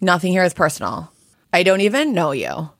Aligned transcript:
Nothing 0.00 0.32
here 0.32 0.44
is 0.44 0.54
personal. 0.54 1.12
I 1.52 1.62
don't 1.62 1.80
even 1.82 2.12
know 2.14 2.32
you. 2.32 2.70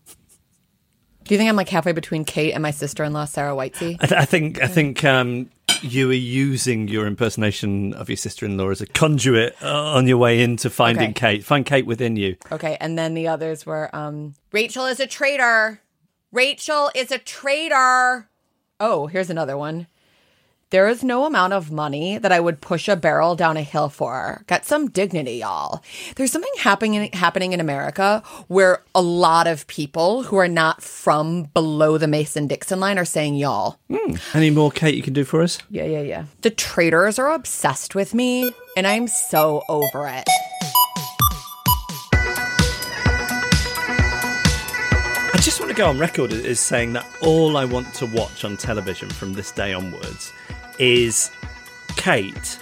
Do 1.24 1.35
you 1.35 1.39
think 1.39 1.48
I'm 1.48 1.56
like 1.56 1.69
halfway 1.69 1.93
between 1.93 2.24
Kate 2.24 2.52
and 2.52 2.62
my 2.62 2.70
sister-in-law 2.70 3.27
Sarah 3.27 3.54
Whitesey? 3.54 3.96
I, 4.00 4.06
th- 4.06 4.21
I 4.21 4.24
think 4.24 4.61
I 4.62 4.66
think 4.66 5.04
um, 5.04 5.51
you 5.83 6.11
are 6.11 6.14
using 6.14 6.88
your 6.88 7.06
impersonation 7.06 7.93
of 7.95 8.09
your 8.09 8.17
sister-in-law 8.17 8.71
as 8.71 8.80
a 8.80 8.87
conduit 8.87 9.54
uh, 9.62 9.93
on 9.95 10.09
your 10.09 10.19
way 10.19 10.41
into 10.43 10.71
finding 10.71 11.11
Okay. 11.11 11.37
Kate. 11.37 11.45
Find 11.45 11.64
Kate 11.64 11.87
within 11.87 12.17
you. 12.17 12.37
Okay, 12.51 12.77
and 12.80 12.98
then 12.98 13.15
the 13.15 13.29
others 13.29 13.65
were 13.65 13.95
um 13.95 14.35
Rachel 14.51 14.87
is 14.87 14.99
a 14.99 15.07
traitor. 15.07 15.81
Rachel 16.32 16.91
is 16.95 17.12
a 17.12 17.18
traitor. 17.18 18.29
Oh, 18.80 19.07
here's 19.07 19.30
another 19.30 19.57
one. 19.59 19.87
There 20.71 20.87
is 20.87 21.02
no 21.02 21.25
amount 21.25 21.52
of 21.52 21.73
money 21.73 22.16
that 22.16 22.30
I 22.30 22.39
would 22.39 22.61
push 22.61 22.87
a 22.87 22.95
barrel 22.95 23.34
down 23.34 23.57
a 23.57 23.62
hill 23.62 23.89
for. 23.89 24.45
Got 24.46 24.64
some 24.64 24.89
dignity, 24.89 25.39
y'all. 25.39 25.82
There's 26.14 26.30
something 26.30 26.52
happening 26.59 27.11
happening 27.12 27.52
in 27.52 27.59
America 27.59 28.23
where 28.46 28.84
a 28.95 29.02
lot 29.02 29.48
of 29.48 29.66
people 29.66 30.23
who 30.23 30.37
are 30.37 30.47
not 30.47 30.80
from 30.80 31.51
below 31.55 31.98
the 31.98 32.06
Mason 32.06 32.47
Dixon 32.47 32.78
line 32.78 33.01
are 33.01 33.05
saying 33.05 33.34
y'all. 33.34 33.80
Hmm. 33.92 34.14
Any 34.33 34.51
more 34.51 34.70
Kate 34.70 34.95
you 34.95 35.02
can 35.02 35.12
do 35.12 35.25
for 35.25 35.42
us? 35.42 35.59
Yeah, 35.70 35.87
yeah, 35.87 36.02
yeah. 36.02 36.27
The 36.42 36.51
traitors 36.51 37.19
are 37.19 37.33
obsessed 37.33 37.97
with 37.97 38.14
me, 38.14 38.52
and 38.77 38.87
I'm 38.87 39.09
so 39.09 39.64
over 39.69 40.06
it. 40.06 40.28
I 45.33 45.42
just 45.42 45.59
want 45.59 45.73
to 45.73 45.77
go 45.77 45.89
on 45.89 45.98
record 45.98 46.33
as 46.33 46.61
saying 46.61 46.92
that 46.92 47.06
all 47.23 47.56
I 47.56 47.64
want 47.64 47.92
to 47.95 48.06
watch 48.06 48.45
on 48.45 48.56
television 48.56 49.09
from 49.11 49.33
this 49.33 49.50
day 49.50 49.73
onwards 49.73 50.33
is 50.80 51.30
Kate 51.97 52.59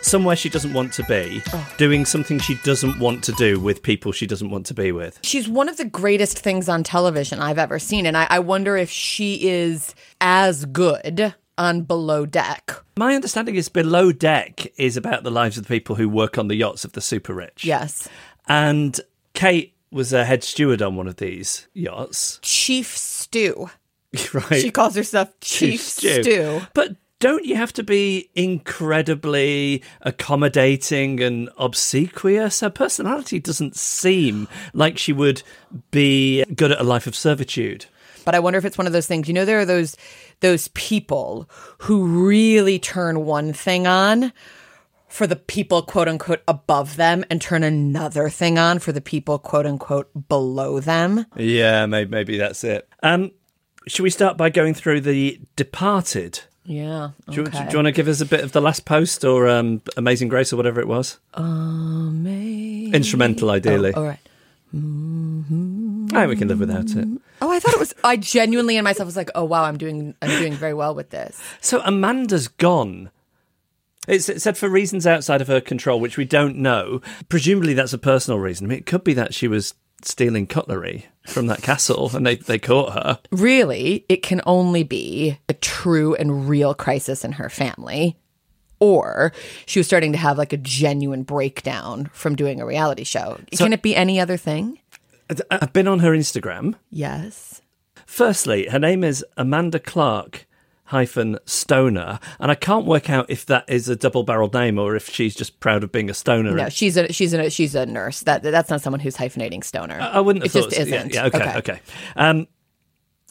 somewhere 0.00 0.36
she 0.36 0.48
doesn't 0.48 0.72
want 0.72 0.92
to 0.94 1.02
be, 1.04 1.42
oh. 1.52 1.74
doing 1.76 2.04
something 2.04 2.38
she 2.38 2.54
doesn't 2.64 2.98
want 2.98 3.22
to 3.24 3.32
do 3.32 3.60
with 3.60 3.82
people 3.82 4.12
she 4.12 4.26
doesn't 4.26 4.50
want 4.50 4.66
to 4.66 4.74
be 4.74 4.92
with. 4.92 5.18
She's 5.22 5.48
one 5.48 5.68
of 5.68 5.76
the 5.76 5.84
greatest 5.84 6.38
things 6.38 6.68
on 6.68 6.82
television 6.82 7.40
I've 7.40 7.58
ever 7.58 7.78
seen. 7.78 8.06
And 8.06 8.16
I, 8.16 8.26
I 8.30 8.38
wonder 8.38 8.76
if 8.76 8.90
she 8.90 9.48
is 9.48 9.94
as 10.20 10.64
good 10.66 11.34
on 11.56 11.82
Below 11.82 12.26
Deck. 12.26 12.72
My 12.96 13.14
understanding 13.14 13.56
is 13.56 13.68
Below 13.68 14.12
Deck 14.12 14.72
is 14.78 14.96
about 14.96 15.24
the 15.24 15.30
lives 15.30 15.58
of 15.58 15.64
the 15.64 15.68
people 15.68 15.96
who 15.96 16.08
work 16.08 16.38
on 16.38 16.48
the 16.48 16.56
yachts 16.56 16.84
of 16.84 16.92
the 16.92 17.00
super 17.00 17.34
rich. 17.34 17.64
Yes. 17.64 18.08
And 18.46 18.98
Kate 19.34 19.74
was 19.90 20.12
a 20.12 20.24
head 20.24 20.44
steward 20.44 20.80
on 20.82 20.96
one 20.96 21.08
of 21.08 21.16
these 21.16 21.66
yachts. 21.74 22.38
Chief 22.42 22.96
Stew. 22.96 23.70
right. 24.32 24.60
She 24.60 24.70
calls 24.70 24.94
herself 24.94 25.38
Chief, 25.40 25.80
Stew. 25.80 26.62
But 26.72 26.96
don't 27.20 27.44
you 27.44 27.56
have 27.56 27.72
to 27.74 27.82
be 27.82 28.30
incredibly 28.34 29.82
accommodating 30.02 31.20
and 31.20 31.50
obsequious? 31.58 32.60
Her 32.60 32.70
personality 32.70 33.40
doesn't 33.40 33.76
seem 33.76 34.46
like 34.72 34.98
she 34.98 35.12
would 35.12 35.42
be 35.90 36.44
good 36.54 36.72
at 36.72 36.80
a 36.80 36.84
life 36.84 37.06
of 37.06 37.16
servitude. 37.16 37.86
But 38.24 38.34
I 38.34 38.40
wonder 38.40 38.58
if 38.58 38.64
it's 38.64 38.78
one 38.78 38.86
of 38.86 38.92
those 38.92 39.06
things. 39.06 39.26
You 39.26 39.34
know, 39.34 39.44
there 39.44 39.60
are 39.60 39.64
those 39.64 39.96
those 40.40 40.68
people 40.68 41.48
who 41.78 42.26
really 42.26 42.78
turn 42.78 43.24
one 43.24 43.52
thing 43.52 43.86
on 43.86 44.32
for 45.08 45.26
the 45.26 45.36
people 45.36 45.82
quote 45.82 46.06
unquote 46.06 46.42
above 46.46 46.96
them 46.96 47.24
and 47.30 47.40
turn 47.40 47.64
another 47.64 48.28
thing 48.28 48.58
on 48.58 48.78
for 48.78 48.92
the 48.92 49.00
people 49.00 49.38
quote 49.38 49.66
unquote 49.66 50.28
below 50.28 50.78
them. 50.78 51.26
Yeah, 51.36 51.86
maybe, 51.86 52.10
maybe 52.10 52.36
that's 52.36 52.62
it. 52.62 52.88
Um, 53.02 53.32
should 53.86 54.02
we 54.02 54.10
start 54.10 54.36
by 54.36 54.50
going 54.50 54.74
through 54.74 55.00
the 55.00 55.40
Departed? 55.56 56.40
Yeah. 56.68 57.10
Do, 57.30 57.36
you, 57.36 57.44
do 57.46 57.58
you 57.58 57.76
want 57.78 57.86
to 57.86 57.92
give 57.92 58.08
us 58.08 58.20
a 58.20 58.26
bit 58.26 58.40
of 58.40 58.52
the 58.52 58.60
last 58.60 58.84
post 58.84 59.24
or 59.24 59.48
um, 59.48 59.80
Amazing 59.96 60.28
Grace 60.28 60.52
or 60.52 60.56
whatever 60.56 60.80
it 60.80 60.86
was? 60.86 61.18
Amazing. 61.32 62.94
Instrumental, 62.94 63.50
ideally. 63.50 63.94
Oh, 63.94 64.00
All 64.00 64.06
right. 64.06 64.18
I 64.70 66.20
think 66.20 66.28
we 66.28 66.36
can 66.36 66.48
live 66.48 66.60
without 66.60 66.90
it. 66.90 67.08
Oh, 67.40 67.50
I 67.50 67.58
thought 67.58 67.72
it 67.72 67.78
was. 67.78 67.94
I 68.04 68.18
genuinely 68.18 68.76
in 68.76 68.84
myself 68.84 69.06
was 69.06 69.16
like, 69.16 69.30
oh 69.34 69.44
wow, 69.44 69.64
I'm 69.64 69.78
doing, 69.78 70.14
I'm 70.20 70.28
doing 70.38 70.52
very 70.52 70.74
well 70.74 70.94
with 70.94 71.08
this. 71.08 71.40
So 71.62 71.80
Amanda's 71.84 72.48
gone. 72.48 73.10
It's, 74.06 74.28
it 74.28 74.42
said 74.42 74.58
for 74.58 74.68
reasons 74.68 75.06
outside 75.06 75.40
of 75.40 75.48
her 75.48 75.62
control, 75.62 76.00
which 76.00 76.18
we 76.18 76.26
don't 76.26 76.56
know. 76.56 77.00
Presumably, 77.30 77.72
that's 77.72 77.94
a 77.94 77.98
personal 77.98 78.38
reason. 78.38 78.66
I 78.66 78.68
mean, 78.68 78.78
it 78.78 78.86
could 78.86 79.04
be 79.04 79.14
that 79.14 79.32
she 79.32 79.48
was 79.48 79.72
stealing 80.02 80.46
cutlery 80.46 81.06
from 81.26 81.46
that 81.48 81.62
castle 81.62 82.10
and 82.14 82.26
they, 82.26 82.36
they 82.36 82.58
caught 82.58 82.92
her. 82.92 83.18
Really, 83.30 84.04
it 84.08 84.22
can 84.22 84.40
only 84.46 84.82
be 84.82 85.38
a 85.48 85.54
true 85.54 86.14
and 86.14 86.48
real 86.48 86.74
crisis 86.74 87.24
in 87.24 87.32
her 87.32 87.48
family, 87.48 88.16
or 88.80 89.32
she 89.66 89.78
was 89.78 89.86
starting 89.86 90.12
to 90.12 90.18
have 90.18 90.38
like 90.38 90.52
a 90.52 90.58
genuine 90.58 91.22
breakdown 91.22 92.10
from 92.12 92.36
doing 92.36 92.60
a 92.60 92.66
reality 92.66 93.04
show. 93.04 93.38
can 93.56 93.72
it 93.72 93.82
be 93.82 93.94
any 93.94 94.20
other 94.20 94.36
thing? 94.36 94.78
I've 95.50 95.72
been 95.72 95.88
on 95.88 95.98
her 95.98 96.12
Instagram. 96.12 96.74
Yes. 96.90 97.60
Firstly, 98.06 98.68
her 98.68 98.78
name 98.78 99.04
is 99.04 99.24
Amanda 99.36 99.78
Clark 99.78 100.46
hyphen 100.88 101.38
Stoner, 101.44 102.18
and 102.40 102.50
I 102.50 102.54
can't 102.54 102.86
work 102.86 103.10
out 103.10 103.26
if 103.28 103.46
that 103.46 103.64
is 103.68 103.88
a 103.88 103.96
double-barreled 103.96 104.54
name 104.54 104.78
or 104.78 104.96
if 104.96 105.08
she's 105.08 105.34
just 105.34 105.60
proud 105.60 105.84
of 105.84 105.92
being 105.92 106.10
a 106.10 106.14
stoner. 106.14 106.54
No, 106.54 106.68
she's 106.68 106.96
a 106.96 107.12
she's 107.12 107.32
a 107.34 107.50
she's 107.50 107.74
a 107.74 107.86
nurse. 107.86 108.20
That 108.20 108.42
that's 108.42 108.70
not 108.70 108.80
someone 108.80 109.00
who's 109.00 109.16
hyphenating 109.16 109.62
stoner. 109.62 109.98
I 110.00 110.20
wouldn't 110.20 110.44
have 110.44 110.54
it 110.54 110.58
just 110.58 110.74
so. 110.74 110.82
Yeah, 110.82 110.96
isn't. 110.96 111.14
Yeah, 111.14 111.26
okay, 111.26 111.56
okay. 111.58 111.80
Um, 112.16 112.46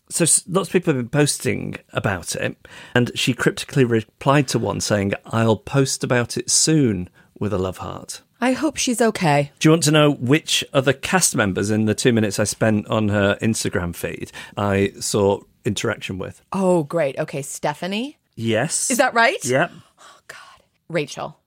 so 0.09 0.25
lots 0.47 0.69
of 0.69 0.73
people 0.73 0.93
have 0.93 1.01
been 1.01 1.09
posting 1.09 1.77
about 1.93 2.35
it, 2.35 2.55
and 2.95 3.11
she 3.15 3.33
cryptically 3.33 3.83
replied 3.83 4.47
to 4.49 4.59
one 4.59 4.79
saying, 4.79 5.13
"I'll 5.25 5.57
post 5.57 6.03
about 6.03 6.37
it 6.37 6.49
soon 6.49 7.09
with 7.39 7.53
a 7.53 7.57
love 7.57 7.79
heart." 7.79 8.21
I 8.39 8.51
hope 8.51 8.77
she's 8.77 9.01
okay. 9.01 9.51
Do 9.59 9.67
you 9.67 9.71
want 9.71 9.83
to 9.83 9.91
know 9.91 10.11
which 10.11 10.63
other 10.71 10.93
cast 10.93 11.35
members 11.35 11.71
in 11.71 11.85
the 11.85 11.95
two 11.95 12.13
minutes 12.13 12.39
I 12.39 12.43
spent 12.43 12.87
on 12.87 13.09
her 13.09 13.35
Instagram 13.41 13.95
feed 13.95 14.31
I 14.55 14.93
saw 14.99 15.41
interaction 15.67 16.17
with? 16.17 16.41
Oh, 16.51 16.83
great. 16.83 17.17
Okay, 17.19 17.41
Stephanie. 17.41 18.17
Yes. 18.35 18.89
Is 18.89 18.97
that 18.97 19.13
right? 19.13 19.43
Yep. 19.43 19.71
Oh 19.99 20.19
God, 20.27 20.63
Rachel. 20.89 21.37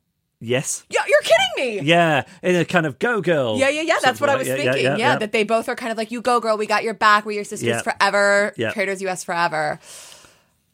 Yes. 0.42 0.84
Yeah, 0.88 1.00
you're 1.06 1.20
kidding 1.20 1.80
me. 1.82 1.86
Yeah, 1.88 2.24
in 2.42 2.56
a 2.56 2.64
kind 2.64 2.86
of 2.86 2.98
go 2.98 3.20
girl. 3.20 3.58
Yeah, 3.58 3.68
yeah, 3.68 3.82
yeah. 3.82 3.94
That's 4.02 4.18
sort 4.18 4.28
what 4.28 4.30
I 4.30 4.36
was. 4.36 4.48
Yeah, 4.48 4.56
thinking. 4.56 4.74
yeah, 4.76 4.90
Yeah, 4.92 4.96
yeah, 4.96 5.12
yeah. 5.12 5.18
that 5.18 5.32
they 5.32 5.44
both 5.44 5.68
are 5.68 5.76
kind 5.76 5.92
of 5.92 5.98
like, 5.98 6.10
you 6.10 6.22
go, 6.22 6.40
girl. 6.40 6.56
We 6.56 6.66
got 6.66 6.82
your 6.82 6.94
back. 6.94 7.26
We're 7.26 7.32
your 7.32 7.44
sisters 7.44 7.66
Yeah. 7.68 7.82
forever. 7.82 8.54
Yeah. 8.56 8.70
Traitors 8.72 9.02
US 9.02 9.22
forever. 9.24 9.78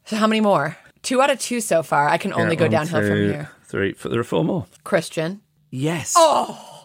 So 0.05 0.15
how 0.15 0.25
many 0.27 0.39
more? 0.39 0.77
Two 1.01 1.21
out 1.21 1.29
of 1.29 1.39
two 1.39 1.59
so 1.61 1.83
far. 1.83 2.07
I 2.07 2.17
can 2.17 2.31
only 2.33 2.55
Yeah, 2.55 2.59
go 2.59 2.65
one, 2.65 2.71
downhill 2.71 3.01
from 3.01 3.17
here. 3.17 3.49
Three. 3.65 3.93
There 4.03 4.19
are 4.19 4.23
four 4.23 4.43
more. 4.45 4.65
Christian. 4.85 5.41
Yes. 5.69 6.13
Oh, 6.15 6.55
do 6.57 6.76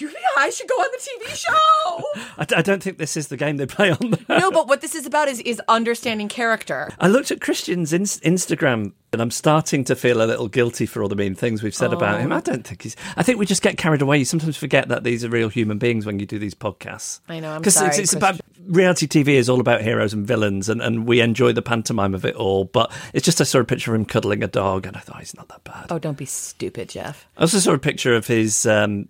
you 0.00 0.08
think 0.08 0.24
I 0.36 0.50
should 0.50 0.68
go 0.68 0.74
on 0.74 0.88
the 0.92 0.98
TV 0.98 1.34
show? 1.36 2.22
I, 2.38 2.58
I 2.58 2.62
don't 2.62 2.82
think 2.82 2.98
this 2.98 3.16
is 3.16 3.28
the 3.28 3.36
game 3.36 3.56
they 3.56 3.66
play 3.66 3.90
on 3.90 4.10
there. 4.10 4.38
no, 4.40 4.50
but 4.50 4.68
what 4.68 4.80
this 4.80 4.94
is 4.94 5.06
about 5.06 5.28
is 5.28 5.40
is 5.40 5.60
understanding 5.68 6.28
character. 6.28 6.90
I 6.98 7.08
looked 7.08 7.30
at 7.30 7.40
Christian's 7.40 7.92
in- 7.92 8.02
Instagram 8.04 8.92
and 9.12 9.20
I'm 9.20 9.30
starting 9.30 9.82
to 9.84 9.96
feel 9.96 10.22
a 10.22 10.26
little 10.26 10.46
guilty 10.48 10.86
for 10.86 11.02
all 11.02 11.08
the 11.08 11.16
mean 11.16 11.34
things 11.34 11.62
we've 11.62 11.74
said 11.74 11.92
about 11.92 12.16
Oh. 12.16 12.18
him. 12.18 12.32
I 12.32 12.40
don't 12.40 12.64
think 12.66 12.82
he's. 12.82 12.96
I 13.16 13.22
think 13.24 13.38
we 13.38 13.46
just 13.46 13.62
get 13.62 13.76
carried 13.76 14.02
away. 14.02 14.18
You 14.18 14.24
sometimes 14.24 14.56
forget 14.56 14.88
that 14.88 15.02
these 15.04 15.24
are 15.24 15.28
real 15.28 15.48
human 15.48 15.78
beings 15.78 16.06
when 16.06 16.18
you 16.20 16.26
do 16.26 16.38
these 16.38 16.54
podcasts. 16.54 17.20
I 17.28 17.40
know, 17.40 17.52
I'm 17.52 17.60
Because 17.60 17.74
it's, 17.76 17.80
sorry, 17.96 18.02
it's 18.02 18.12
about 18.12 18.40
reality 18.66 19.08
TV 19.08 19.30
is 19.30 19.48
all 19.48 19.58
about 19.60 19.82
heroes 19.82 20.12
and 20.12 20.24
villains, 20.26 20.68
and, 20.68 20.80
and 20.80 21.06
we 21.08 21.20
enjoy 21.20 21.52
the 21.52 21.62
pantomime 21.62 22.14
of 22.14 22.24
it 22.24 22.36
all. 22.36 22.64
But 22.66 22.92
it's 23.12 23.24
just 23.24 23.40
I 23.40 23.44
saw 23.44 23.58
a 23.58 23.64
picture 23.64 23.92
of 23.92 24.00
him 24.00 24.04
cuddling 24.06 24.44
a 24.44 24.48
dog, 24.48 24.86
and 24.86 24.96
I 24.96 25.00
thought 25.00 25.18
he's 25.18 25.34
not 25.36 25.48
that 25.48 25.64
bad. 25.64 25.86
Oh, 25.90 25.98
don't 25.98 26.16
be 26.16 26.24
stupid, 26.26 26.90
Jeff. 26.90 27.26
I 27.36 27.40
also 27.42 27.58
saw 27.58 27.72
a 27.72 27.78
picture 27.78 28.14
of 28.14 28.28
his 28.28 28.64
um, 28.64 29.08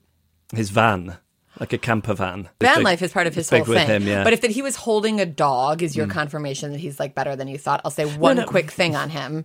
his 0.54 0.70
van, 0.70 1.16
like 1.58 1.72
a 1.72 1.78
camper 1.78 2.14
van. 2.14 2.48
Van 2.60 2.76
Big- 2.76 2.84
life 2.84 3.02
is 3.02 3.12
part 3.12 3.26
of 3.26 3.34
his 3.34 3.48
whole 3.50 3.60
with 3.60 3.68
thing. 3.78 3.86
him, 3.86 4.06
yeah. 4.06 4.20
Mm. 4.20 4.24
But 4.24 4.32
if 4.32 4.40
that 4.42 4.50
he 4.50 4.62
was 4.62 4.76
holding 4.76 5.20
a 5.20 5.26
dog 5.26 5.82
is 5.82 5.96
your 5.96 6.06
confirmation 6.06 6.72
that 6.72 6.78
he's 6.78 6.98
like 7.00 7.14
better 7.14 7.36
than 7.36 7.48
you 7.48 7.58
thought, 7.58 7.80
I'll 7.84 7.90
say 7.90 8.04
one 8.06 8.36
no. 8.36 8.46
quick 8.46 8.70
thing 8.70 8.96
on 8.96 9.10
him 9.10 9.44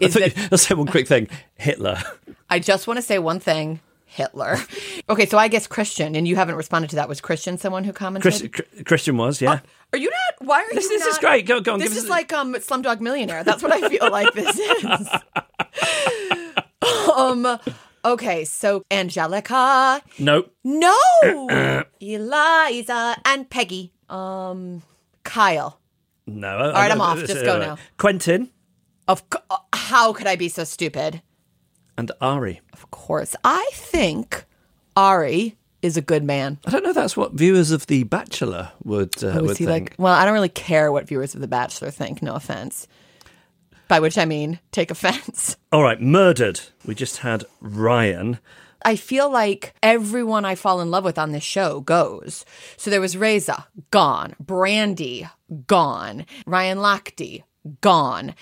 is 0.00 0.14
that 0.14 0.32
I'll 0.52 0.58
say 0.58 0.74
one 0.74 0.86
quick 0.86 1.06
thing: 1.08 1.28
Hitler. 1.56 1.98
I 2.50 2.58
just 2.58 2.86
want 2.86 2.98
to 2.98 3.02
say 3.02 3.18
one 3.18 3.40
thing. 3.40 3.80
Hitler. 4.06 4.58
Okay, 5.08 5.26
so 5.26 5.38
I 5.38 5.48
guess 5.48 5.66
Christian, 5.66 6.14
and 6.14 6.28
you 6.28 6.36
haven't 6.36 6.54
responded 6.54 6.88
to 6.90 6.96
that. 6.96 7.08
Was 7.08 7.20
Christian 7.20 7.58
someone 7.58 7.82
who 7.82 7.92
commented? 7.92 8.52
Chris, 8.52 8.84
Christian 8.84 9.16
was, 9.16 9.40
yeah. 9.42 9.58
Are 9.92 9.98
you 9.98 10.08
not? 10.08 10.46
Why 10.46 10.60
are 10.60 10.72
This- 10.72 10.84
you? 10.88 10.98
this 11.00 11.06
is 11.08 11.18
great. 11.18 11.46
Go- 11.46 11.60
go 11.60 11.72
on, 11.72 11.80
This 11.80 11.96
is 11.96 12.04
a- 12.04 12.10
like 12.10 12.32
um 12.32 12.54
Slumdog 12.54 13.00
Millionaire. 13.00 13.42
That's 13.42 13.60
what 13.60 13.72
I 13.72 13.88
feel 13.88 14.08
like 14.12 14.32
this 14.34 14.56
is. 14.56 15.08
um. 17.16 17.58
Okay, 18.04 18.44
so 18.44 18.82
Angelica. 18.90 20.02
nope. 20.18 20.52
No. 20.62 20.94
Eliza 22.00 23.16
and 23.24 23.48
Peggy. 23.48 23.92
Um. 24.08 24.82
Kyle. 25.22 25.80
No. 26.26 26.58
All 26.58 26.72
right, 26.72 26.90
I'm 26.90 27.00
off. 27.00 27.18
Just 27.20 27.44
go 27.44 27.58
now. 27.58 27.78
Quentin 27.96 28.50
Of 29.08 29.22
uh, 29.50 29.56
how 29.72 30.12
could 30.12 30.26
I 30.26 30.36
be 30.36 30.48
so 30.48 30.64
stupid? 30.64 31.22
and 31.96 32.10
Arie. 32.20 32.60
Of 32.72 32.90
course, 32.90 33.36
I 33.44 33.70
think 33.72 34.44
Arie 34.96 35.56
is 35.80 35.96
a 35.96 36.02
good 36.02 36.24
man. 36.24 36.58
I 36.66 36.70
don't 36.70 36.82
know. 36.82 36.88
if 36.90 36.94
That's 36.96 37.16
what 37.16 37.32
viewers 37.34 37.70
of 37.70 37.86
The 37.86 38.02
Bachelor 38.04 38.72
would 38.82 39.22
uh, 39.22 39.28
Oh, 39.38 39.42
would 39.44 39.56
think. 39.56 39.70
like? 39.70 39.94
Well, 39.98 40.12
I 40.12 40.24
don't 40.24 40.34
really 40.34 40.48
care 40.48 40.90
what 40.90 41.06
viewers 41.06 41.34
of 41.34 41.40
The 41.40 41.46
Bachelor 41.48 41.90
think. 41.90 42.20
No 42.22 42.34
offense. 42.34 42.86
By 43.88 44.00
which 44.00 44.18
I 44.18 44.24
mean 44.24 44.60
take 44.72 44.90
offense. 44.90 45.56
All 45.72 45.82
right, 45.82 46.00
murdered. 46.00 46.60
We 46.84 46.94
just 46.94 47.18
had 47.18 47.44
Ryan. 47.60 48.38
I 48.84 48.96
feel 48.96 49.30
like 49.30 49.74
everyone 49.82 50.44
I 50.44 50.54
fall 50.56 50.80
in 50.80 50.90
love 50.90 51.04
with 51.04 51.18
on 51.18 51.32
this 51.32 51.42
show 51.42 51.80
goes. 51.80 52.44
So 52.76 52.90
there 52.90 53.00
was 53.00 53.16
Reza, 53.16 53.66
gone. 53.90 54.36
Brandi, 54.42 55.28
gone. 55.66 56.26
Ryan 56.46 56.78
Lochte, 56.78 57.42
gone. 57.80 58.34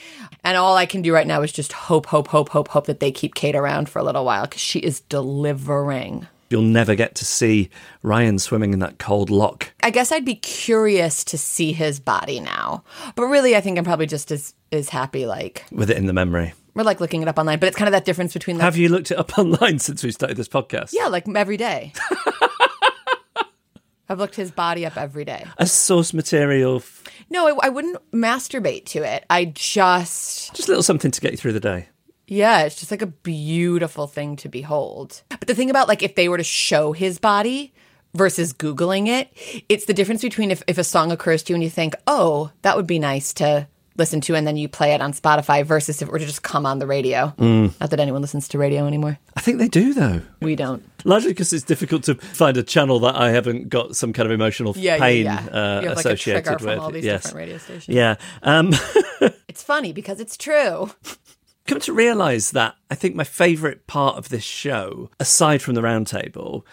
And 0.42 0.56
all 0.56 0.76
I 0.76 0.86
can 0.86 1.02
do 1.02 1.14
right 1.14 1.26
now 1.26 1.42
is 1.42 1.52
just 1.52 1.72
hope, 1.72 2.06
hope, 2.06 2.28
hope, 2.28 2.48
hope, 2.48 2.68
hope 2.68 2.86
that 2.86 2.98
they 2.98 3.12
keep 3.12 3.36
Kate 3.36 3.54
around 3.54 3.88
for 3.88 4.00
a 4.00 4.02
little 4.02 4.24
while 4.24 4.42
because 4.42 4.60
she 4.60 4.80
is 4.80 5.00
delivering. 5.00 6.26
You'll 6.52 6.62
never 6.62 6.94
get 6.94 7.14
to 7.16 7.24
see 7.24 7.70
Ryan 8.02 8.38
swimming 8.38 8.72
in 8.74 8.78
that 8.80 8.98
cold 8.98 9.30
loch. 9.30 9.72
I 9.82 9.90
guess 9.90 10.12
I'd 10.12 10.24
be 10.26 10.34
curious 10.34 11.24
to 11.24 11.38
see 11.38 11.72
his 11.72 11.98
body 11.98 12.38
now. 12.40 12.84
But 13.16 13.24
really, 13.24 13.56
I 13.56 13.60
think 13.62 13.78
I'm 13.78 13.84
probably 13.84 14.06
just 14.06 14.30
as, 14.30 14.54
as 14.70 14.90
happy, 14.90 15.24
like, 15.26 15.64
with 15.72 15.90
it 15.90 15.96
in 15.96 16.04
the 16.06 16.12
memory. 16.12 16.52
we're 16.74 16.82
like 16.84 17.00
looking 17.00 17.22
it 17.22 17.28
up 17.28 17.38
online. 17.38 17.58
But 17.58 17.68
it's 17.68 17.76
kind 17.76 17.88
of 17.88 17.92
that 17.92 18.04
difference 18.04 18.34
between, 18.34 18.58
like, 18.58 18.64
Have 18.64 18.76
you 18.76 18.88
looked 18.90 19.10
it 19.10 19.18
up 19.18 19.38
online 19.38 19.78
since 19.78 20.04
we 20.04 20.12
started 20.12 20.36
this 20.36 20.48
podcast? 20.48 20.90
yeah, 20.92 21.06
like 21.08 21.26
every 21.34 21.56
day. 21.56 21.92
I've 24.08 24.18
looked 24.18 24.34
his 24.34 24.50
body 24.50 24.84
up 24.84 24.96
every 24.98 25.24
day. 25.24 25.46
As 25.58 25.72
source 25.72 26.12
material, 26.12 26.76
f- 26.76 27.02
No, 27.30 27.48
I, 27.48 27.66
I 27.66 27.68
wouldn't 27.70 27.96
masturbate 28.12 28.84
to 28.86 29.02
it. 29.02 29.24
I 29.30 29.46
just, 29.46 30.54
just 30.54 30.68
a 30.68 30.70
little 30.70 30.82
something 30.82 31.10
to 31.10 31.20
get 31.20 31.30
you 31.32 31.38
through 31.38 31.54
the 31.54 31.60
day. 31.60 31.88
yeah, 32.26 32.62
it's 32.64 32.76
just 32.76 32.90
like 32.90 33.00
a 33.00 33.06
beautiful 33.06 34.06
thing 34.06 34.36
to 34.36 34.50
behold. 34.50 35.22
But 35.42 35.48
the 35.48 35.56
thing 35.56 35.70
about 35.70 35.88
like 35.88 36.04
if 36.04 36.14
they 36.14 36.28
were 36.28 36.36
to 36.36 36.44
show 36.44 36.92
his 36.92 37.18
body 37.18 37.74
versus 38.14 38.52
Googling 38.52 39.08
it, 39.08 39.28
it's 39.68 39.86
the 39.86 39.92
difference 39.92 40.22
between 40.22 40.52
if, 40.52 40.62
if 40.68 40.78
a 40.78 40.84
song 40.84 41.10
occurs 41.10 41.42
to 41.42 41.52
you 41.52 41.56
and 41.56 41.64
you 41.64 41.68
think, 41.68 41.96
oh, 42.06 42.52
that 42.62 42.76
would 42.76 42.86
be 42.86 43.00
nice 43.00 43.32
to 43.34 43.66
listen 43.96 44.20
to, 44.20 44.36
and 44.36 44.46
then 44.46 44.56
you 44.56 44.68
play 44.68 44.94
it 44.94 45.00
on 45.00 45.12
Spotify 45.12 45.66
versus 45.66 46.00
if 46.00 46.06
it 46.06 46.12
were 46.12 46.20
to 46.20 46.26
just 46.26 46.44
come 46.44 46.64
on 46.64 46.78
the 46.78 46.86
radio. 46.86 47.34
Not 47.38 47.90
that 47.90 47.98
anyone 47.98 48.22
listens 48.22 48.46
to 48.48 48.58
radio 48.58 48.86
anymore. 48.86 49.18
I 49.34 49.40
think 49.40 49.58
they 49.58 49.66
do, 49.66 49.92
though. 49.92 50.20
We 50.40 50.54
don't. 50.54 50.88
Largely 51.04 51.32
because 51.32 51.52
it's 51.52 51.64
difficult 51.64 52.04
to 52.04 52.14
find 52.14 52.56
a 52.56 52.62
channel 52.62 53.00
that 53.00 53.16
I 53.16 53.30
haven't 53.30 53.68
got 53.68 53.96
some 53.96 54.12
kind 54.12 54.26
of 54.26 54.32
emotional 54.32 54.74
Yeah, 54.76 54.98
pain 54.98 55.24
yeah, 55.24 55.44
yeah. 55.44 55.50
Uh, 55.50 55.80
you 55.80 55.88
have 55.88 55.96
like 55.96 56.06
a 56.06 56.08
associated 56.10 56.44
trigger 56.44 56.58
from 56.60 56.78
all 56.78 56.92
these 56.92 57.04
yes. 57.04 57.24
different 57.24 57.36
radio 57.38 57.58
stations. 57.58 57.88
Yeah. 57.88 58.14
Um, 58.44 58.72
It's 59.52 59.62
funny 59.62 59.92
because 59.92 60.18
it's 60.18 60.38
true. 60.38 60.90
Come 61.66 61.80
to 61.80 61.92
realise 61.92 62.50
that 62.52 62.74
I 62.90 62.94
think 62.94 63.14
my 63.14 63.24
favourite 63.24 63.86
part 63.86 64.16
of 64.16 64.28
this 64.28 64.44
show, 64.44 65.10
aside 65.20 65.62
from 65.62 65.74
the 65.74 65.82
roundtable, 65.82 66.64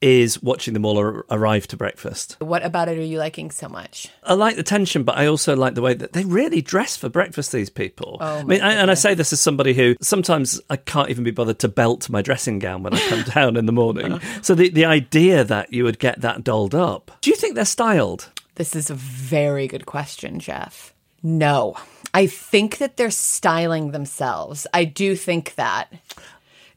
is 0.00 0.42
watching 0.42 0.72
them 0.72 0.84
all 0.84 0.98
ar- 0.98 1.26
arrive 1.30 1.66
to 1.68 1.76
breakfast. 1.76 2.36
What 2.38 2.64
about 2.64 2.88
it 2.88 2.96
are 2.96 3.02
you 3.02 3.18
liking 3.18 3.50
so 3.50 3.68
much? 3.68 4.08
I 4.22 4.32
like 4.34 4.56
the 4.56 4.62
tension, 4.62 5.02
but 5.02 5.18
I 5.18 5.26
also 5.26 5.54
like 5.54 5.74
the 5.74 5.82
way 5.82 5.94
that 5.94 6.14
they 6.14 6.24
really 6.24 6.62
dress 6.62 6.96
for 6.96 7.08
breakfast. 7.08 7.52
These 7.52 7.70
people. 7.70 8.16
Oh, 8.20 8.38
I 8.38 8.44
mean, 8.44 8.62
I, 8.62 8.72
and 8.74 8.90
I 8.90 8.94
say 8.94 9.14
this 9.14 9.32
as 9.32 9.40
somebody 9.40 9.74
who 9.74 9.96
sometimes 10.00 10.60
I 10.70 10.76
can't 10.76 11.10
even 11.10 11.24
be 11.24 11.30
bothered 11.32 11.58
to 11.60 11.68
belt 11.68 12.08
my 12.08 12.22
dressing 12.22 12.58
gown 12.58 12.82
when 12.82 12.94
I 12.94 13.00
come 13.08 13.22
down 13.34 13.56
in 13.56 13.66
the 13.66 13.72
morning. 13.72 14.14
Uh-huh. 14.14 14.42
So 14.42 14.54
the 14.54 14.70
the 14.70 14.86
idea 14.86 15.44
that 15.44 15.72
you 15.72 15.84
would 15.84 15.98
get 15.98 16.22
that 16.22 16.44
dolled 16.44 16.74
up. 16.74 17.10
Do 17.20 17.30
you 17.30 17.36
think 17.36 17.54
they're 17.54 17.64
styled? 17.66 18.30
This 18.54 18.74
is 18.74 18.90
a 18.90 18.94
very 18.94 19.66
good 19.66 19.86
question, 19.86 20.38
Jeff. 20.38 20.94
No. 21.22 21.76
I 22.12 22.26
think 22.26 22.78
that 22.78 22.96
they're 22.96 23.10
styling 23.10 23.92
themselves. 23.92 24.66
I 24.74 24.84
do 24.84 25.16
think 25.16 25.54
that. 25.54 25.92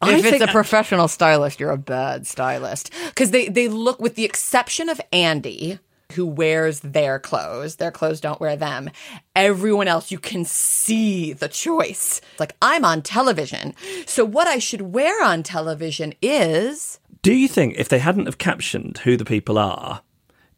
I 0.02 0.16
if 0.16 0.26
it's 0.26 0.44
a 0.44 0.48
professional 0.48 1.08
stylist, 1.08 1.60
you're 1.60 1.72
a 1.72 1.78
bad 1.78 2.28
stylist. 2.28 2.92
Because 3.08 3.32
they, 3.32 3.48
they 3.48 3.68
look, 3.68 4.00
with 4.00 4.16
the 4.16 4.26
exception 4.26 4.90
of 4.90 5.00
Andy, 5.12 5.80
who 6.12 6.26
wears 6.26 6.82
their 6.82 7.20
clothes, 7.20 7.78
their 7.78 7.92
clothes 7.92 8.22
don't 8.22 8.40
wear 8.40 8.56
them. 8.56 8.90
Everyone 9.36 9.88
else, 9.88 10.12
you 10.12 10.20
can 10.20 10.46
see 10.46 11.34
the 11.34 11.48
choice. 11.48 12.22
It's 12.32 12.40
like, 12.40 12.56
I'm 12.62 12.86
on 12.86 13.02
television. 13.02 13.74
So 14.06 14.26
what 14.26 14.48
I 14.48 14.60
should 14.60 14.82
wear 14.82 15.24
on 15.24 15.44
television 15.44 16.14
is. 16.22 17.00
Do 17.22 17.34
you 17.34 17.48
think 17.48 17.76
if 17.78 17.90
they 17.90 18.00
hadn't 18.00 18.26
have 18.26 18.38
captioned 18.38 19.00
who 19.00 19.18
the 19.18 19.26
people 19.26 19.58
are, 19.58 20.02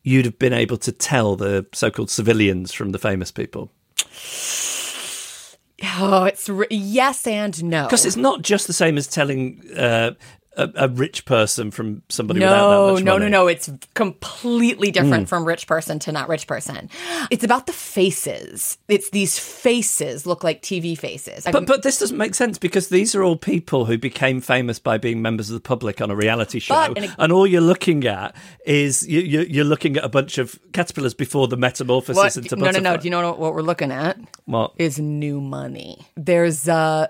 you'd 0.04 0.26
have 0.26 0.40
been 0.40 0.54
able 0.54 0.78
to 0.78 0.92
tell 0.92 1.36
the 1.36 1.66
so-called 1.74 2.10
civilians 2.10 2.74
from 2.74 2.92
the 2.92 3.00
famous 3.00 3.32
people? 3.32 3.72
Oh, 5.98 6.24
it's 6.24 6.50
re- 6.50 6.68
yes 6.70 7.28
and 7.28 7.64
no. 7.64 7.84
Because 7.84 8.06
it's 8.06 8.16
not 8.16 8.42
just 8.42 8.66
the 8.68 8.74
same 8.74 8.98
as 8.98 9.08
telling 9.08 9.62
uh, 9.78 10.12
a, 10.58 10.70
a 10.76 10.88
rich 10.88 11.26
person 11.26 11.72
from 11.72 12.02
somebody 12.10 12.40
without 12.40 12.56
that 12.70 12.76
No, 12.88 12.94
much 12.94 13.04
no, 13.04 13.14
money. 13.14 13.26
no, 13.30 13.44
no. 13.44 13.48
It's 13.48 13.70
completely 13.94 14.92
different 14.92 15.24
Hmm. 15.24 15.26
from 15.26 15.46
rich 15.46 15.68
person 15.68 16.00
to 16.00 16.12
not 16.12 16.30
rich 16.30 16.48
person. 16.48 16.90
It's 17.32 17.44
about 17.44 17.66
the 17.68 17.74
faces. 17.74 18.78
It's 18.88 19.10
these 19.10 19.38
faces 19.38 20.26
look 20.26 20.44
like 20.44 20.62
TV 20.62 20.98
faces. 20.98 21.46
But 21.52 21.66
but 21.66 21.84
this 21.84 22.00
doesn't 22.00 22.18
make 22.18 22.36
sense 22.36 22.58
because 22.58 22.90
these 22.90 23.16
are 23.16 23.24
all 23.24 23.36
people 23.36 23.86
who 23.86 23.98
became 23.98 24.42
famous 24.42 24.80
by 24.80 24.98
being 24.98 25.22
members 25.22 25.50
of 25.50 25.54
the 25.56 25.60
public 25.60 26.02
on 26.02 26.10
a 26.12 26.16
reality 26.16 26.60
show, 26.60 26.76
But- 26.76 26.98
and 26.98 27.16
and, 27.18 27.32
all 27.32 27.46
you're 27.48 27.62
looking 27.62 28.06
at 28.06 28.36
is 28.66 29.08
you, 29.08 29.20
you, 29.20 29.42
you're 29.42 29.66
looking 29.66 29.98
at 29.98 30.04
a 30.04 30.10
bunch 30.10 30.38
of 30.38 30.60
caterpillars 30.74 31.14
before 31.14 31.48
the 31.48 31.58
metamorphosis 31.58 32.16
what, 32.16 32.38
into 32.38 32.56
no, 32.56 32.66
no, 32.66 32.72
no. 32.72 32.72
butterfly. 32.72 32.98
Do 32.98 33.06
you 33.06 33.12
know 33.12 33.28
what, 33.30 33.40
what 33.40 33.54
we're 33.56 33.62
looking 33.62 33.92
at? 33.92 34.18
What? 34.46 34.74
Is 34.78 35.00
new 35.00 35.42
money. 35.42 36.06
There's 36.16 36.68
uh 36.68 37.08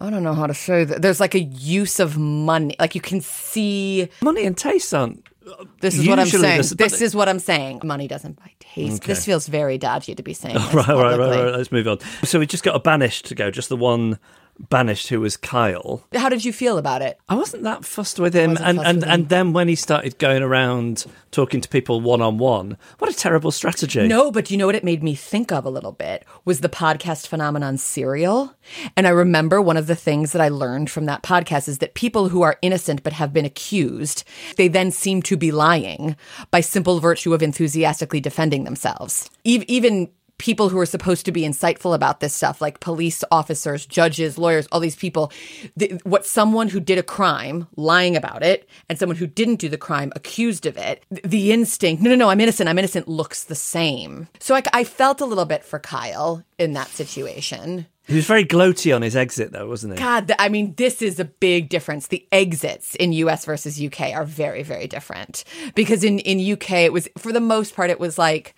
I 0.00 0.10
don't 0.10 0.22
know 0.22 0.34
how 0.34 0.46
to 0.46 0.54
say 0.54 0.84
that. 0.84 1.00
There's 1.02 1.20
like 1.20 1.34
a 1.34 1.40
use 1.40 2.00
of 2.00 2.18
money. 2.18 2.76
Like 2.78 2.94
you 2.94 3.00
can 3.00 3.20
see 3.20 4.08
Money 4.20 4.44
and 4.44 4.56
taste 4.56 4.92
aren't. 4.92 5.26
this 5.80 5.96
is 5.98 6.06
what 6.08 6.18
I'm 6.18 6.26
saying. 6.26 6.58
this- 6.58 6.70
This, 6.70 7.00
is 7.00 7.14
what 7.14 7.28
I'm 7.28 7.38
saying. 7.38 7.80
Money 7.84 8.06
doesn't 8.08 8.36
buy 8.38 8.52
taste. 8.60 9.04
This 9.04 9.24
feels 9.24 9.46
very 9.46 9.78
dodgy 9.78 10.14
to 10.14 10.22
be 10.22 10.34
saying. 10.34 10.56
Right, 10.74 10.86
right, 10.88 11.18
right, 11.18 11.18
right. 11.18 11.54
Let's 11.56 11.72
move 11.72 11.88
on. 11.88 11.98
So 12.24 12.38
we 12.38 12.46
just 12.46 12.62
got 12.64 12.76
a 12.76 12.80
banished 12.80 13.26
to 13.26 13.34
go. 13.34 13.50
Just 13.50 13.68
the 13.70 13.76
one 13.76 14.18
banished 14.58 15.08
who 15.08 15.20
was 15.20 15.36
Kyle. 15.36 16.04
How 16.14 16.28
did 16.28 16.44
you 16.44 16.52
feel 16.52 16.78
about 16.78 17.02
it? 17.02 17.18
I 17.28 17.34
wasn't 17.34 17.62
that 17.64 17.84
fussed 17.84 18.18
with 18.18 18.34
him, 18.34 18.56
and 18.60 18.78
and, 18.80 19.02
him. 19.02 19.10
and 19.10 19.28
then 19.28 19.52
when 19.52 19.68
he 19.68 19.74
started 19.74 20.18
going 20.18 20.42
around 20.42 21.06
talking 21.30 21.60
to 21.60 21.68
people 21.68 22.00
one 22.00 22.22
on 22.22 22.38
one, 22.38 22.76
what 22.98 23.10
a 23.10 23.16
terrible 23.16 23.50
strategy! 23.50 24.06
No, 24.08 24.30
but 24.30 24.50
you 24.50 24.56
know 24.56 24.66
what 24.66 24.74
it 24.74 24.84
made 24.84 25.02
me 25.02 25.14
think 25.14 25.52
of 25.52 25.64
a 25.64 25.70
little 25.70 25.92
bit 25.92 26.24
was 26.44 26.60
the 26.60 26.68
podcast 26.68 27.26
phenomenon 27.26 27.78
Serial. 27.78 28.54
And 28.96 29.06
I 29.06 29.10
remember 29.10 29.60
one 29.60 29.76
of 29.76 29.86
the 29.86 29.94
things 29.94 30.32
that 30.32 30.42
I 30.42 30.48
learned 30.48 30.90
from 30.90 31.06
that 31.06 31.22
podcast 31.22 31.68
is 31.68 31.78
that 31.78 31.94
people 31.94 32.28
who 32.28 32.42
are 32.42 32.58
innocent 32.62 33.02
but 33.02 33.12
have 33.12 33.32
been 33.32 33.44
accused, 33.44 34.24
they 34.56 34.68
then 34.68 34.90
seem 34.90 35.22
to 35.22 35.36
be 35.36 35.52
lying 35.52 36.16
by 36.50 36.60
simple 36.60 37.00
virtue 37.00 37.34
of 37.34 37.42
enthusiastically 37.42 38.20
defending 38.20 38.64
themselves. 38.64 39.30
Ev- 39.44 39.64
even 39.68 40.10
people 40.38 40.68
who 40.68 40.78
are 40.78 40.86
supposed 40.86 41.24
to 41.24 41.32
be 41.32 41.42
insightful 41.42 41.94
about 41.94 42.20
this 42.20 42.34
stuff, 42.34 42.60
like 42.60 42.80
police 42.80 43.24
officers, 43.30 43.86
judges, 43.86 44.36
lawyers, 44.36 44.66
all 44.70 44.80
these 44.80 44.96
people, 44.96 45.32
the, 45.76 46.00
what 46.04 46.26
someone 46.26 46.68
who 46.68 46.80
did 46.80 46.98
a 46.98 47.02
crime 47.02 47.66
lying 47.76 48.16
about 48.16 48.42
it 48.42 48.68
and 48.88 48.98
someone 48.98 49.16
who 49.16 49.26
didn't 49.26 49.56
do 49.56 49.68
the 49.68 49.78
crime 49.78 50.12
accused 50.14 50.66
of 50.66 50.76
it, 50.76 51.04
the 51.10 51.52
instinct, 51.52 52.02
no, 52.02 52.10
no, 52.10 52.16
no, 52.16 52.28
I'm 52.28 52.40
innocent, 52.40 52.68
I'm 52.68 52.78
innocent, 52.78 53.08
looks 53.08 53.44
the 53.44 53.54
same. 53.54 54.28
So 54.38 54.54
I, 54.54 54.62
I 54.72 54.84
felt 54.84 55.20
a 55.20 55.26
little 55.26 55.46
bit 55.46 55.64
for 55.64 55.78
Kyle 55.78 56.44
in 56.58 56.72
that 56.74 56.88
situation. 56.88 57.86
He 58.06 58.14
was 58.14 58.26
very 58.26 58.44
gloaty 58.44 58.94
on 58.94 59.02
his 59.02 59.16
exit, 59.16 59.50
though, 59.50 59.68
wasn't 59.68 59.94
he? 59.94 59.98
God, 59.98 60.32
I 60.38 60.48
mean, 60.48 60.74
this 60.76 61.02
is 61.02 61.18
a 61.18 61.24
big 61.24 61.68
difference. 61.68 62.06
The 62.06 62.26
exits 62.30 62.94
in 62.94 63.12
US 63.14 63.44
versus 63.44 63.82
UK 63.82 64.12
are 64.12 64.24
very, 64.24 64.62
very 64.62 64.86
different. 64.86 65.42
Because 65.74 66.04
in, 66.04 66.20
in 66.20 66.52
UK, 66.52 66.70
it 66.72 66.92
was, 66.92 67.08
for 67.18 67.32
the 67.32 67.40
most 67.40 67.74
part, 67.74 67.90
it 67.90 67.98
was 67.98 68.16
like, 68.16 68.54